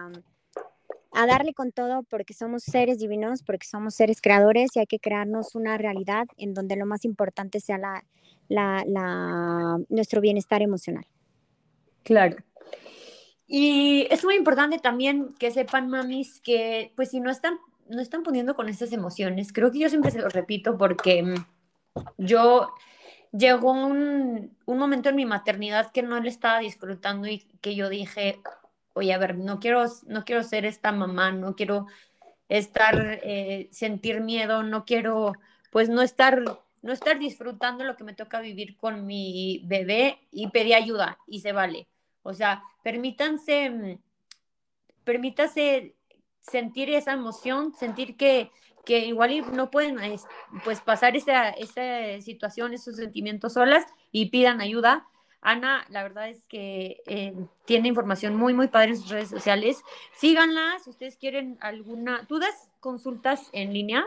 a 1.13 1.27
darle 1.27 1.55
con 1.55 1.73
todo 1.73 2.03
porque 2.05 2.35
somos 2.35 2.63
seres 2.63 2.99
divinos, 2.99 3.43
porque 3.43 3.67
somos 3.67 3.95
seres 3.95 4.21
creadores 4.21 4.71
y 4.75 4.81
hay 4.81 4.87
que 4.87 5.01
crearnos 5.01 5.55
una 5.55 5.77
realidad 5.77 6.27
en 6.37 6.55
donde 6.55 6.77
lo 6.77 6.87
más 6.87 7.05
importante 7.05 7.61
sea 7.61 7.79
la, 8.49 8.85
nuestro 9.89 10.21
bienestar 10.21 10.63
emocional. 10.63 11.07
Claro. 12.03 12.37
Y 13.47 14.07
es 14.11 14.25
muy 14.25 14.37
importante 14.37 14.79
también 14.79 15.35
que 15.35 15.51
sepan, 15.51 15.89
mamis, 15.89 16.41
que 16.41 16.93
pues 16.95 17.11
si 17.11 17.21
no 17.21 17.31
están, 17.31 17.59
no 17.89 18.01
están 18.01 18.23
poniendo 18.23 18.55
con 18.55 18.69
esas 18.69 18.93
emociones, 18.93 19.53
creo 19.53 19.73
que 19.73 19.81
yo 19.81 19.89
siempre 19.89 20.13
se 20.13 20.21
lo 20.21 20.29
repito 20.29 20.79
porque 20.79 21.23
mm, 21.23 21.35
yo 22.19 22.73
llegó 23.33 23.73
un, 23.73 24.57
un 24.65 24.79
momento 24.79 25.09
en 25.09 25.17
mi 25.17 25.27
maternidad 25.27 25.91
que 25.91 26.03
no 26.03 26.21
le 26.21 26.29
estaba 26.29 26.61
disfrutando 26.61 27.27
y 27.27 27.41
que 27.61 27.75
yo 27.75 27.89
dije, 27.89 28.41
oye, 29.01 29.13
a 29.13 29.19
ver, 29.19 29.37
no 29.37 29.61
quiero, 29.61 29.85
no 30.07 30.25
quiero 30.25 30.43
ser 30.43 30.65
esta 30.67 30.93
mamá, 30.93 31.33
no 31.33 31.57
quiero 31.57 31.87
estar, 32.49 33.21
eh, 33.23 33.69
sentir 33.73 34.21
miedo, 34.21 34.63
no 34.63 34.85
quiero, 34.85 35.33
pues 35.71 35.89
no 35.89 36.03
estar, 36.03 36.43
no 36.83 36.93
estar 36.93 37.19
disfrutando 37.19 37.85
lo 37.85 37.97
que 37.97 38.05
me 38.05 38.15
toca 38.15 38.41
vivir 38.41 38.77
con 38.77 39.07
mi 39.07 39.63
bebé 39.65 40.19
y 40.31 40.49
pedí 40.51 40.75
ayuda 40.75 41.19
y 41.27 41.41
se 41.41 41.53
vale. 41.53 41.89
O 42.23 42.35
sea, 42.35 42.63
permítanse, 42.83 43.99
permítase 45.05 45.95
sentir 46.43 46.91
esa 46.91 47.13
emoción, 47.13 47.73
sentir 47.75 48.17
que, 48.17 48.51
que 48.85 49.07
igual 49.07 49.45
no 49.55 49.71
pueden 49.71 49.99
pues 50.65 50.81
pasar 50.81 51.17
esa, 51.17 51.51
esa 51.51 52.21
situación, 52.21 52.75
esos 52.75 52.97
sentimientos 52.97 53.55
solas 53.55 53.87
y 54.13 54.27
pidan 54.27 54.61
ayuda. 54.61 55.07
Ana, 55.43 55.87
la 55.89 56.03
verdad 56.03 56.29
es 56.29 56.45
que 56.45 57.03
eh, 57.07 57.35
tiene 57.65 57.89
información 57.89 58.37
muy, 58.37 58.53
muy 58.53 58.69
padre 58.69 58.91
en 58.91 58.99
sus 58.99 59.09
redes 59.09 59.31
sociales. 59.31 59.83
Síganla 60.15 60.79
si 60.85 60.91
ustedes 60.91 61.17
quieren 61.17 61.57
alguna. 61.61 62.27
¿Tú 62.27 62.39
das 62.39 62.71
consultas 62.81 63.49
en 63.53 63.73
línea? 63.73 64.05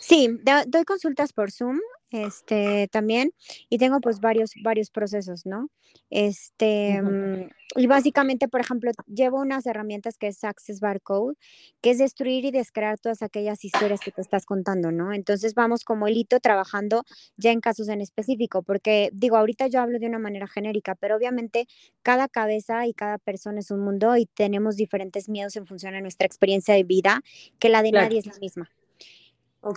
Sí, 0.00 0.28
doy 0.66 0.84
consultas 0.84 1.32
por 1.32 1.50
Zoom 1.50 1.78
este, 2.12 2.88
también, 2.88 3.32
y 3.68 3.78
tengo 3.78 4.00
pues 4.00 4.20
varios, 4.20 4.52
varios 4.62 4.90
procesos, 4.90 5.46
¿no? 5.46 5.68
Este, 6.10 7.00
mm, 7.02 7.48
y 7.76 7.86
básicamente, 7.86 8.48
por 8.48 8.60
ejemplo, 8.60 8.90
llevo 9.06 9.40
unas 9.40 9.64
herramientas 9.66 10.18
que 10.18 10.28
es 10.28 10.44
Access 10.44 10.80
Barcode, 10.80 11.36
que 11.80 11.90
es 11.90 11.98
destruir 11.98 12.44
y 12.44 12.50
descrear 12.50 12.98
todas 12.98 13.22
aquellas 13.22 13.64
historias 13.64 14.00
que 14.00 14.12
te 14.12 14.20
estás 14.20 14.44
contando, 14.44 14.92
¿no? 14.92 15.12
Entonces 15.12 15.54
vamos 15.54 15.84
como 15.84 16.06
hito 16.08 16.38
trabajando 16.40 17.04
ya 17.36 17.50
en 17.50 17.60
casos 17.60 17.88
en 17.88 18.02
específico, 18.02 18.62
porque 18.62 19.10
digo, 19.12 19.36
ahorita 19.36 19.68
yo 19.68 19.80
hablo 19.80 19.98
de 19.98 20.06
una 20.06 20.18
manera 20.18 20.46
genérica, 20.46 20.94
pero 20.94 21.16
obviamente 21.16 21.66
cada 22.02 22.28
cabeza 22.28 22.86
y 22.86 22.92
cada 22.94 23.18
persona 23.18 23.60
es 23.60 23.70
un 23.70 23.80
mundo 23.80 24.16
y 24.16 24.26
tenemos 24.26 24.76
diferentes 24.76 25.28
miedos 25.28 25.56
en 25.56 25.66
función 25.66 25.94
de 25.94 26.02
nuestra 26.02 26.26
experiencia 26.26 26.74
de 26.74 26.84
vida, 26.84 27.22
que 27.58 27.68
la 27.70 27.82
de 27.82 27.92
nadie 27.92 28.18
es 28.18 28.26
la 28.26 28.38
misma. 28.38 28.70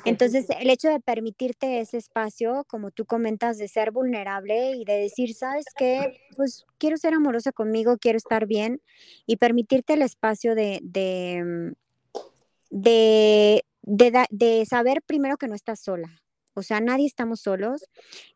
Entonces, 0.05 0.47
el 0.59 0.69
hecho 0.69 0.89
de 0.89 0.99
permitirte 0.99 1.79
ese 1.79 1.97
espacio, 1.97 2.65
como 2.67 2.91
tú 2.91 3.05
comentas, 3.05 3.57
de 3.57 3.67
ser 3.67 3.91
vulnerable 3.91 4.71
y 4.71 4.83
de 4.83 4.93
decir, 4.93 5.33
¿sabes 5.35 5.65
qué? 5.77 6.21
Pues 6.35 6.65
quiero 6.79 6.97
ser 6.97 7.13
amorosa 7.13 7.51
conmigo, 7.51 7.97
quiero 7.97 8.17
estar 8.17 8.47
bien 8.47 8.81
y 9.27 9.37
permitirte 9.37 9.93
el 9.93 10.01
espacio 10.01 10.55
de, 10.55 10.79
de, 10.81 11.43
mm, 11.43 11.73
de, 12.71 13.63
de 13.83 14.65
saber 14.65 15.03
primero 15.03 15.37
que 15.37 15.47
no 15.47 15.53
estás 15.55 15.79
sola, 15.81 16.09
o 16.55 16.63
sea, 16.63 16.79
nadie 16.79 17.05
estamos 17.05 17.41
solos. 17.41 17.85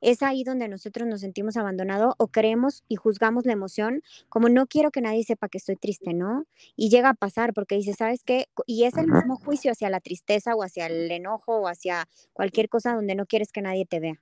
Es 0.01 0.21
ahí 0.21 0.43
donde 0.43 0.67
nosotros 0.67 1.07
nos 1.07 1.21
sentimos 1.21 1.57
abandonados 1.57 2.13
o 2.17 2.27
creemos 2.27 2.83
y 2.87 2.95
juzgamos 2.95 3.45
la 3.45 3.53
emoción 3.53 4.03
como 4.27 4.49
no 4.49 4.67
quiero 4.67 4.91
que 4.91 5.01
nadie 5.01 5.23
sepa 5.23 5.49
que 5.49 5.57
estoy 5.57 5.77
triste, 5.77 6.13
¿no? 6.13 6.45
Y 6.75 6.89
llega 6.89 7.09
a 7.09 7.13
pasar 7.13 7.53
porque 7.53 7.75
dice, 7.75 7.93
¿sabes 7.93 8.23
qué? 8.23 8.47
Y 8.65 8.83
es 8.83 8.97
el 8.97 9.07
mismo 9.07 9.37
juicio 9.37 9.71
hacia 9.71 9.89
la 9.89 10.01
tristeza 10.01 10.55
o 10.55 10.63
hacia 10.63 10.87
el 10.87 11.09
enojo 11.09 11.61
o 11.61 11.67
hacia 11.67 12.07
cualquier 12.33 12.69
cosa 12.69 12.93
donde 12.93 13.15
no 13.15 13.25
quieres 13.25 13.51
que 13.51 13.61
nadie 13.61 13.85
te 13.85 13.99
vea. 13.99 14.21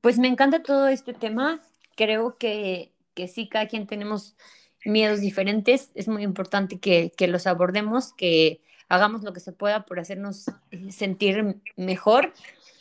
Pues 0.00 0.18
me 0.18 0.28
encanta 0.28 0.62
todo 0.62 0.88
este 0.88 1.12
tema. 1.12 1.60
Creo 1.96 2.38
que, 2.38 2.92
que 3.14 3.28
sí, 3.28 3.48
cada 3.48 3.66
quien 3.66 3.86
tenemos 3.86 4.36
miedos 4.84 5.20
diferentes. 5.20 5.90
Es 5.94 6.08
muy 6.08 6.22
importante 6.22 6.78
que, 6.78 7.12
que 7.16 7.26
los 7.26 7.46
abordemos, 7.46 8.12
que 8.12 8.62
hagamos 8.90 9.22
lo 9.22 9.32
que 9.32 9.40
se 9.40 9.52
pueda 9.52 9.86
por 9.86 9.98
hacernos 9.98 10.48
eh, 10.70 10.92
sentir 10.92 11.62
mejor. 11.76 12.34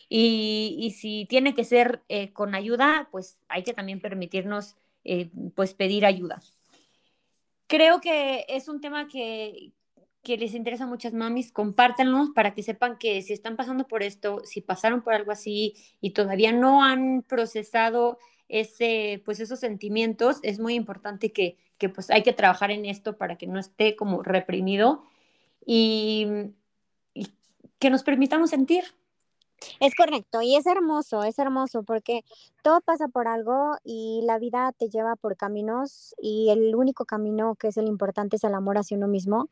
Y, 0.09 0.95
si 0.99 1.27
tiene 1.29 1.53
que 1.53 1.63
ser 1.63 2.01
eh, 2.09 2.33
con 2.33 2.55
ayuda, 2.55 3.07
pues 3.11 3.39
hay 3.47 3.63
que 3.63 3.75
también 3.75 4.01
permitirnos 4.01 4.75
eh, 5.03 5.29
pues 5.55 5.75
pedir 5.75 6.05
ayuda. 6.05 6.41
Creo 7.67 8.01
que 8.01 8.43
es 8.49 8.67
un 8.67 8.81
tema 8.81 9.07
que, 9.07 9.71
que 10.23 10.37
les 10.37 10.55
interesa 10.55 10.85
a 10.85 10.87
muchas 10.87 11.13
mamis, 11.13 11.51
compártanlo 11.51 12.33
para 12.33 12.55
que 12.55 12.63
sepan 12.63 12.97
que 12.97 13.21
si 13.21 13.33
están 13.33 13.55
pasando 13.55 13.87
por 13.87 14.01
esto, 14.01 14.41
si 14.45 14.61
pasaron 14.61 15.03
por 15.03 15.13
algo 15.13 15.31
así 15.31 15.75
y 16.01 16.11
todavía 16.11 16.51
no 16.51 16.83
han 16.83 17.21
procesado 17.21 18.17
ese, 18.47 19.21
pues 19.25 19.39
esos 19.39 19.59
sentimientos, 19.59 20.39
es 20.41 20.59
muy 20.59 20.73
importante 20.73 21.31
que, 21.31 21.57
que 21.77 21.87
pues 21.87 22.09
hay 22.09 22.23
que 22.23 22.33
trabajar 22.33 22.71
en 22.71 22.85
esto 22.85 23.15
para 23.15 23.37
que 23.37 23.45
no 23.45 23.59
esté 23.59 23.95
como 23.95 24.23
reprimido 24.23 25.03
y, 25.71 26.25
que 27.77 27.91
nos 27.91 28.01
permitamos 28.03 28.49
sentir. 28.49 28.83
Es 29.79 29.93
correcto 29.93 30.41
y 30.41 30.55
es 30.55 30.65
hermoso, 30.65 31.23
es 31.23 31.37
hermoso 31.37 31.83
porque 31.83 32.23
todo 32.63 32.81
pasa 32.81 33.07
por 33.07 33.27
algo 33.27 33.75
y 33.83 34.21
la 34.23 34.39
vida 34.39 34.71
te 34.71 34.89
lleva 34.89 35.15
por 35.15 35.37
caminos 35.37 36.15
y 36.17 36.49
el 36.49 36.75
único 36.75 37.05
camino 37.05 37.55
que 37.55 37.67
es 37.67 37.77
el 37.77 37.87
importante 37.87 38.37
es 38.37 38.43
el 38.45 38.55
amor 38.55 38.77
hacia 38.77 38.97
uno 38.97 39.07
mismo 39.07 39.49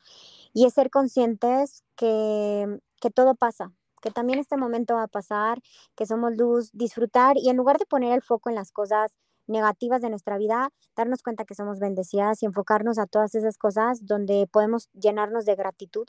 y 0.54 0.66
es 0.66 0.74
ser 0.74 0.90
conscientes 0.90 1.84
que, 1.96 2.80
que 3.00 3.12
todo 3.12 3.36
pasa, 3.36 3.74
que 4.02 4.10
también 4.10 4.40
este 4.40 4.58
momento 4.58 4.96
va 4.96 5.04
a 5.04 5.08
pasar, 5.08 5.62
que 5.96 6.06
somos 6.06 6.36
luz, 6.36 6.72
disfrutar 6.74 7.38
y 7.38 7.50
en 7.50 7.58
lugar 7.58 7.78
de 7.78 7.86
poner 7.86 8.14
el 8.14 8.22
foco 8.22 8.50
en 8.50 8.56
las 8.56 8.72
cosas 8.72 9.12
negativas 9.48 10.02
de 10.02 10.10
nuestra 10.10 10.38
vida, 10.38 10.70
darnos 10.96 11.24
cuenta 11.24 11.46
que 11.46 11.56
somos 11.56 11.80
bendecidas 11.80 12.44
y 12.44 12.46
enfocarnos 12.46 13.00
a 13.00 13.08
todas 13.08 13.36
esas 13.36 13.58
cosas 13.58 14.06
donde 14.06 14.48
podemos 14.52 14.90
llenarnos 14.94 15.46
de 15.46 15.56
gratitud 15.56 16.08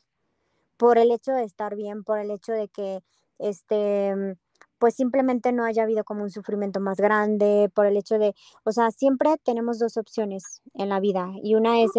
por 0.77 0.98
el 0.98 1.11
hecho 1.12 1.33
de 1.33 1.44
estar 1.44 1.77
bien, 1.77 2.05
por 2.05 2.18
el 2.18 2.31
hecho 2.31 2.53
de 2.53 2.68
que 2.68 3.01
este 3.38 4.37
pues 4.79 4.95
simplemente 4.95 5.53
no 5.53 5.64
haya 5.64 5.83
habido 5.83 6.05
como 6.05 6.23
un 6.23 6.31
sufrimiento 6.31 6.81
más 6.81 6.99
grande 6.99 7.71
por 7.75 7.87
el 7.87 7.97
hecho 7.97 8.19
de, 8.19 8.35
o 8.64 8.73
sea, 8.73 8.91
siempre 8.91 9.37
tenemos 9.43 9.79
dos 9.79 9.97
opciones 9.97 10.62
en 10.75 10.88
la 10.88 11.01
vida 11.01 11.31
y 11.43 11.55
una 11.55 11.81
es 11.83 11.91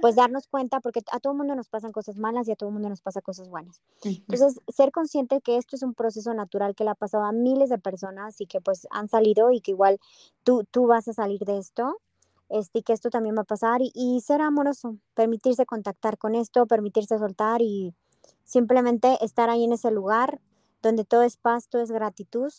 pues 0.00 0.16
darnos 0.16 0.46
cuenta 0.46 0.80
porque 0.80 1.02
a 1.12 1.20
todo 1.20 1.34
mundo 1.34 1.54
nos 1.54 1.68
pasan 1.68 1.92
cosas 1.92 2.16
malas 2.16 2.46
y 2.48 2.52
a 2.52 2.56
todo 2.56 2.70
mundo 2.70 2.88
nos 2.88 3.00
pasa 3.00 3.20
cosas 3.20 3.48
buenas. 3.48 3.80
Entonces, 4.04 4.60
ser 4.68 4.92
consciente 4.92 5.40
que 5.40 5.56
esto 5.56 5.76
es 5.76 5.82
un 5.82 5.94
proceso 5.94 6.34
natural 6.34 6.74
que 6.74 6.84
le 6.84 6.90
ha 6.90 6.94
pasado 6.94 7.24
a 7.24 7.32
miles 7.32 7.70
de 7.70 7.78
personas 7.78 8.40
y 8.40 8.46
que 8.46 8.60
pues 8.60 8.86
han 8.90 9.08
salido 9.08 9.50
y 9.50 9.60
que 9.60 9.72
igual 9.72 9.98
tú, 10.44 10.64
tú 10.70 10.86
vas 10.86 11.08
a 11.08 11.12
salir 11.12 11.40
de 11.44 11.58
esto. 11.58 11.98
Este, 12.48 12.80
y 12.80 12.82
que 12.82 12.92
esto 12.92 13.10
también 13.10 13.36
va 13.36 13.42
a 13.42 13.44
pasar 13.44 13.80
y, 13.80 13.92
y 13.94 14.20
ser 14.22 14.40
amoroso, 14.40 14.96
permitirse 15.14 15.66
contactar 15.66 16.18
con 16.18 16.34
esto, 16.34 16.66
permitirse 16.66 17.16
soltar 17.16 17.62
y 17.62 17.94
simplemente 18.42 19.16
estar 19.20 19.48
ahí 19.50 19.62
en 19.62 19.72
ese 19.72 19.92
lugar 19.92 20.40
donde 20.82 21.04
todo 21.04 21.22
es 21.22 21.36
paz, 21.36 21.68
todo 21.68 21.82
es 21.82 21.90
gratitud, 21.90 22.52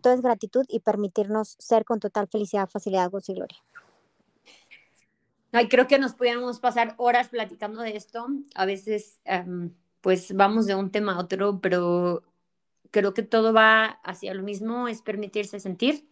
todo 0.00 0.12
es 0.12 0.20
gratitud 0.20 0.64
y 0.68 0.80
permitirnos 0.80 1.56
ser 1.58 1.84
con 1.84 2.00
total 2.00 2.28
felicidad, 2.28 2.68
facilidad, 2.68 3.10
gozo 3.10 3.32
y 3.32 3.34
gloria. 3.36 3.58
Ay, 5.52 5.68
creo 5.68 5.86
que 5.86 5.98
nos 5.98 6.12
podíamos 6.12 6.60
pasar 6.60 6.94
horas 6.98 7.28
platicando 7.28 7.80
de 7.80 7.96
esto. 7.96 8.26
A 8.54 8.66
veces, 8.66 9.18
em, 9.24 9.72
pues 10.00 10.34
vamos 10.34 10.66
de 10.66 10.74
un 10.74 10.90
tema 10.90 11.14
a 11.14 11.18
otro, 11.18 11.60
pero 11.60 12.22
creo 12.90 13.14
que 13.14 13.22
todo 13.22 13.52
va 13.52 13.86
hacia 14.02 14.34
lo 14.34 14.42
mismo, 14.42 14.88
es 14.88 15.02
permitirse 15.02 15.58
sentir 15.60 16.06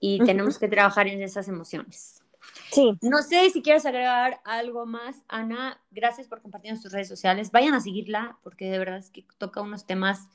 y 0.00 0.24
tenemos 0.24 0.58
que 0.58 0.68
trabajar 0.68 1.08
en 1.08 1.22
esas 1.22 1.48
emociones. 1.48 2.22
Sí. 2.70 2.96
No 3.02 3.22
sé 3.22 3.50
si 3.50 3.62
quieres 3.62 3.84
agregar 3.84 4.40
algo 4.44 4.86
más, 4.86 5.16
Ana. 5.28 5.80
Gracias 5.90 6.28
por 6.28 6.40
compartir 6.40 6.70
en 6.70 6.80
tus 6.80 6.92
redes 6.92 7.08
sociales. 7.08 7.50
Vayan 7.50 7.74
a 7.74 7.80
seguirla 7.80 8.38
porque 8.42 8.70
de 8.70 8.78
verdad 8.78 8.98
es 8.98 9.10
que 9.10 9.26
toca 9.38 9.60
unos 9.60 9.86
temas 9.86 10.28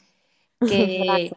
que 0.65 1.31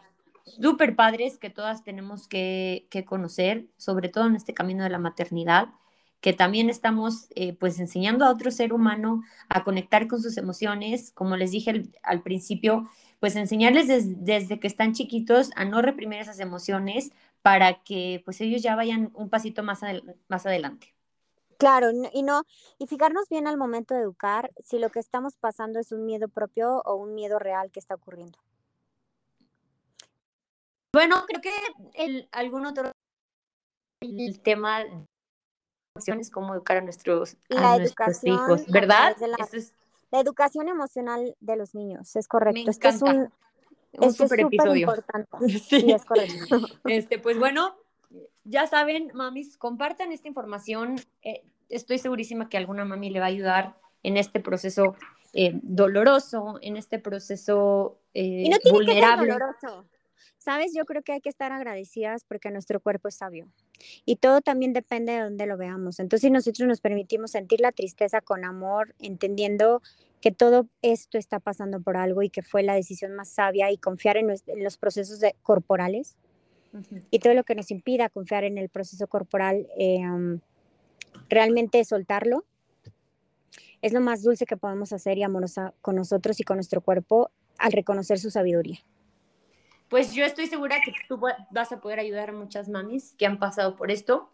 súper 0.47 0.95
padres 0.95 1.37
que 1.37 1.49
todas 1.49 1.83
tenemos 1.83 2.27
que, 2.27 2.87
conocer, 3.07 3.67
sobre 3.77 4.09
todo 4.09 4.25
en 4.27 4.35
este 4.35 4.53
camino 4.53 4.83
de 4.83 4.89
la 4.89 4.99
maternidad, 4.99 5.69
que 6.21 6.33
también 6.33 6.69
estamos 6.69 7.27
eh, 7.35 7.53
pues 7.53 7.79
enseñando 7.79 8.25
a 8.25 8.31
otro 8.31 8.49
ser 8.49 8.73
humano 8.73 9.21
a 9.49 9.63
conectar 9.63 10.07
con 10.07 10.21
sus 10.21 10.37
emociones. 10.37 11.11
Como 11.11 11.37
les 11.37 11.51
dije 11.51 11.83
al, 12.01 12.23
principio, 12.23 12.89
pues 13.19 13.35
enseñarles 13.35 13.87
desde 14.23 14.59
que 14.59 14.67
están 14.67 14.93
chiquitos 14.93 15.51
a 15.55 15.65
no 15.65 15.81
reprimir 15.81 16.19
esas 16.19 16.39
emociones 16.39 17.11
para 17.43 17.83
que 17.83 18.21
pues 18.25 18.41
ellos 18.41 18.63
ya 18.63 18.75
vayan 18.75 19.11
un 19.13 19.29
pasito 19.29 19.61
más, 19.61 19.81
más 20.27 20.45
adelante. 20.45 20.95
Claro, 21.59 21.89
y 22.13 22.21
no, 22.21 22.43
y 22.77 22.85
fijarnos 22.85 23.29
bien 23.29 23.47
al 23.47 23.57
momento 23.57 23.95
de 23.95 24.01
educar 24.01 24.51
si 24.63 24.77
lo 24.77 24.89
que 24.89 24.99
estamos 24.99 25.37
pasando 25.37 25.79
es 25.79 25.91
un 25.91 26.05
miedo 26.05 26.27
propio 26.27 26.81
o 26.83 26.95
un 26.95 27.15
miedo 27.15 27.39
real 27.39 27.71
que 27.71 27.79
está 27.79 27.95
ocurriendo. 27.95 28.37
Bueno, 30.97 31.23
creo 31.27 31.41
que 31.41 31.51
el, 31.93 32.27
algún 32.31 32.65
otro 32.65 32.91
el 34.01 34.41
tema 34.41 34.79
de 34.79 35.05
emociones, 35.95 36.31
cómo 36.31 36.55
educar 36.55 36.77
a 36.77 36.81
nuestros, 36.81 37.37
a 37.55 37.77
nuestros 37.77 38.23
hijos, 38.23 38.65
¿verdad? 38.65 39.15
La, 40.09 40.19
educación 40.19 40.69
emocional 40.69 41.35
de 41.39 41.55
los 41.55 41.75
niños, 41.75 42.15
es 42.15 42.27
correcto. 42.27 42.63
Me 42.65 42.71
este 42.71 42.87
es 42.87 43.03
un, 43.03 43.31
un 43.99 44.11
super 44.11 44.39
episodio. 44.39 44.91
Sí. 45.69 45.91
es 45.91 46.03
correcto. 46.03 46.61
Este, 46.85 47.19
pues 47.19 47.37
bueno, 47.37 47.75
ya 48.43 48.65
saben, 48.65 49.11
mamis, 49.13 49.55
compartan 49.55 50.11
esta 50.11 50.27
información. 50.27 50.95
Eh, 51.21 51.43
estoy 51.69 51.99
segurísima 51.99 52.49
que 52.49 52.57
alguna 52.57 52.85
mami 52.85 53.11
le 53.11 53.19
va 53.19 53.25
a 53.25 53.29
ayudar 53.29 53.77
en 54.01 54.17
este 54.17 54.39
proceso 54.39 54.95
eh, 55.35 55.59
doloroso, 55.61 56.57
en 56.63 56.75
este 56.75 56.97
proceso 56.97 57.99
eh, 58.15 58.45
y 58.45 58.49
no 58.49 58.57
tiene 58.57 58.77
vulnerable. 58.79 59.27
Que 59.27 59.33
ser 59.33 59.39
doloroso. 59.39 59.96
Sabes, 60.37 60.73
yo 60.75 60.85
creo 60.85 61.01
que 61.01 61.13
hay 61.13 61.21
que 61.21 61.29
estar 61.29 61.51
agradecidas 61.51 62.23
porque 62.23 62.51
nuestro 62.51 62.79
cuerpo 62.79 63.07
es 63.07 63.15
sabio 63.15 63.47
y 64.05 64.17
todo 64.17 64.41
también 64.41 64.73
depende 64.73 65.13
de 65.13 65.21
dónde 65.21 65.45
lo 65.45 65.57
veamos. 65.57 65.99
Entonces, 65.99 66.27
si 66.27 66.31
nosotros 66.31 66.67
nos 66.67 66.81
permitimos 66.81 67.31
sentir 67.31 67.61
la 67.61 67.71
tristeza 67.71 68.21
con 68.21 68.45
amor, 68.45 68.95
entendiendo 68.99 69.81
que 70.21 70.31
todo 70.31 70.67
esto 70.81 71.17
está 71.17 71.39
pasando 71.39 71.79
por 71.81 71.97
algo 71.97 72.23
y 72.23 72.29
que 72.29 72.41
fue 72.41 72.63
la 72.63 72.73
decisión 72.73 73.13
más 73.13 73.29
sabia 73.29 73.71
y 73.71 73.77
confiar 73.77 74.17
en, 74.17 74.27
los 74.27 74.77
procesos 74.77 75.21
corporales, 75.43 76.15
y 77.09 77.19
todo 77.19 77.33
lo 77.33 77.43
que 77.43 77.55
nos 77.55 77.71
impida 77.71 78.09
confiar 78.09 78.43
en 78.43 78.57
el 78.57 78.69
proceso 78.69 79.07
corporal, 79.07 79.67
em, 79.77 80.41
realmente 81.27 81.83
soltarlo, 81.85 82.45
es 83.81 83.93
lo 83.93 84.01
más 84.01 84.21
dulce 84.21 84.45
que 84.45 84.57
podemos 84.57 84.93
hacer 84.93 85.17
y 85.17 85.23
amorosa 85.23 85.73
con 85.81 85.95
nosotros 85.95 86.39
y 86.39 86.43
con 86.43 86.57
nuestro 86.57 86.81
cuerpo 86.81 87.31
al 87.57 87.71
reconocer 87.71 88.19
su 88.19 88.29
sabiduría. 88.29 88.79
Pues 89.89 90.13
yo 90.13 90.25
estoy 90.25 90.47
segura 90.47 90.81
que 90.83 90.93
tú 91.07 91.19
vas 91.51 91.71
a 91.71 91.79
poder 91.79 91.99
ayudar 91.99 92.29
a 92.29 92.33
muchas 92.33 92.67
mamis 92.69 93.15
que 93.17 93.25
han 93.25 93.39
pasado 93.39 93.75
por 93.75 93.91
esto. 93.91 94.29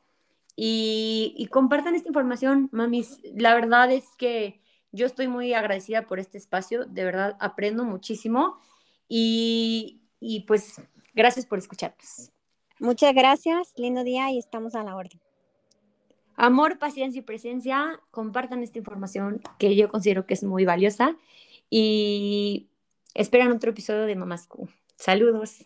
Y, 0.55 1.33
y 1.37 1.47
compartan 1.47 1.95
esta 1.95 2.09
información, 2.09 2.69
mamis. 2.71 3.19
La 3.35 3.55
verdad 3.55 3.91
es 3.91 4.05
que 4.17 4.61
yo 4.91 5.05
estoy 5.05 5.27
muy 5.27 5.53
agradecida 5.53 6.07
por 6.07 6.19
este 6.19 6.37
espacio, 6.37 6.85
de 6.85 7.03
verdad 7.03 7.37
aprendo 7.39 7.83
muchísimo. 7.83 8.59
Y, 9.07 10.01
y 10.19 10.41
pues 10.41 10.81
Gracias 11.13 11.45
por 11.45 11.59
escucharnos. 11.59 12.31
Muchas 12.79 13.13
gracias, 13.13 13.73
lindo 13.77 14.03
día 14.03 14.31
y 14.31 14.39
estamos 14.39 14.73
a 14.73 14.83
la 14.83 14.95
orden. 14.95 15.21
Amor, 16.35 16.79
paciencia 16.79 17.19
y 17.19 17.21
presencia, 17.21 17.99
compartan 18.09 18.63
esta 18.63 18.79
información 18.79 19.41
que 19.59 19.75
yo 19.75 19.89
considero 19.89 20.25
que 20.25 20.33
es 20.33 20.43
muy 20.43 20.65
valiosa. 20.65 21.15
Y 21.69 22.69
esperan 23.13 23.51
otro 23.51 23.69
episodio 23.69 24.05
de 24.05 24.15
Mamás 24.15 24.47
Saludos. 24.97 25.65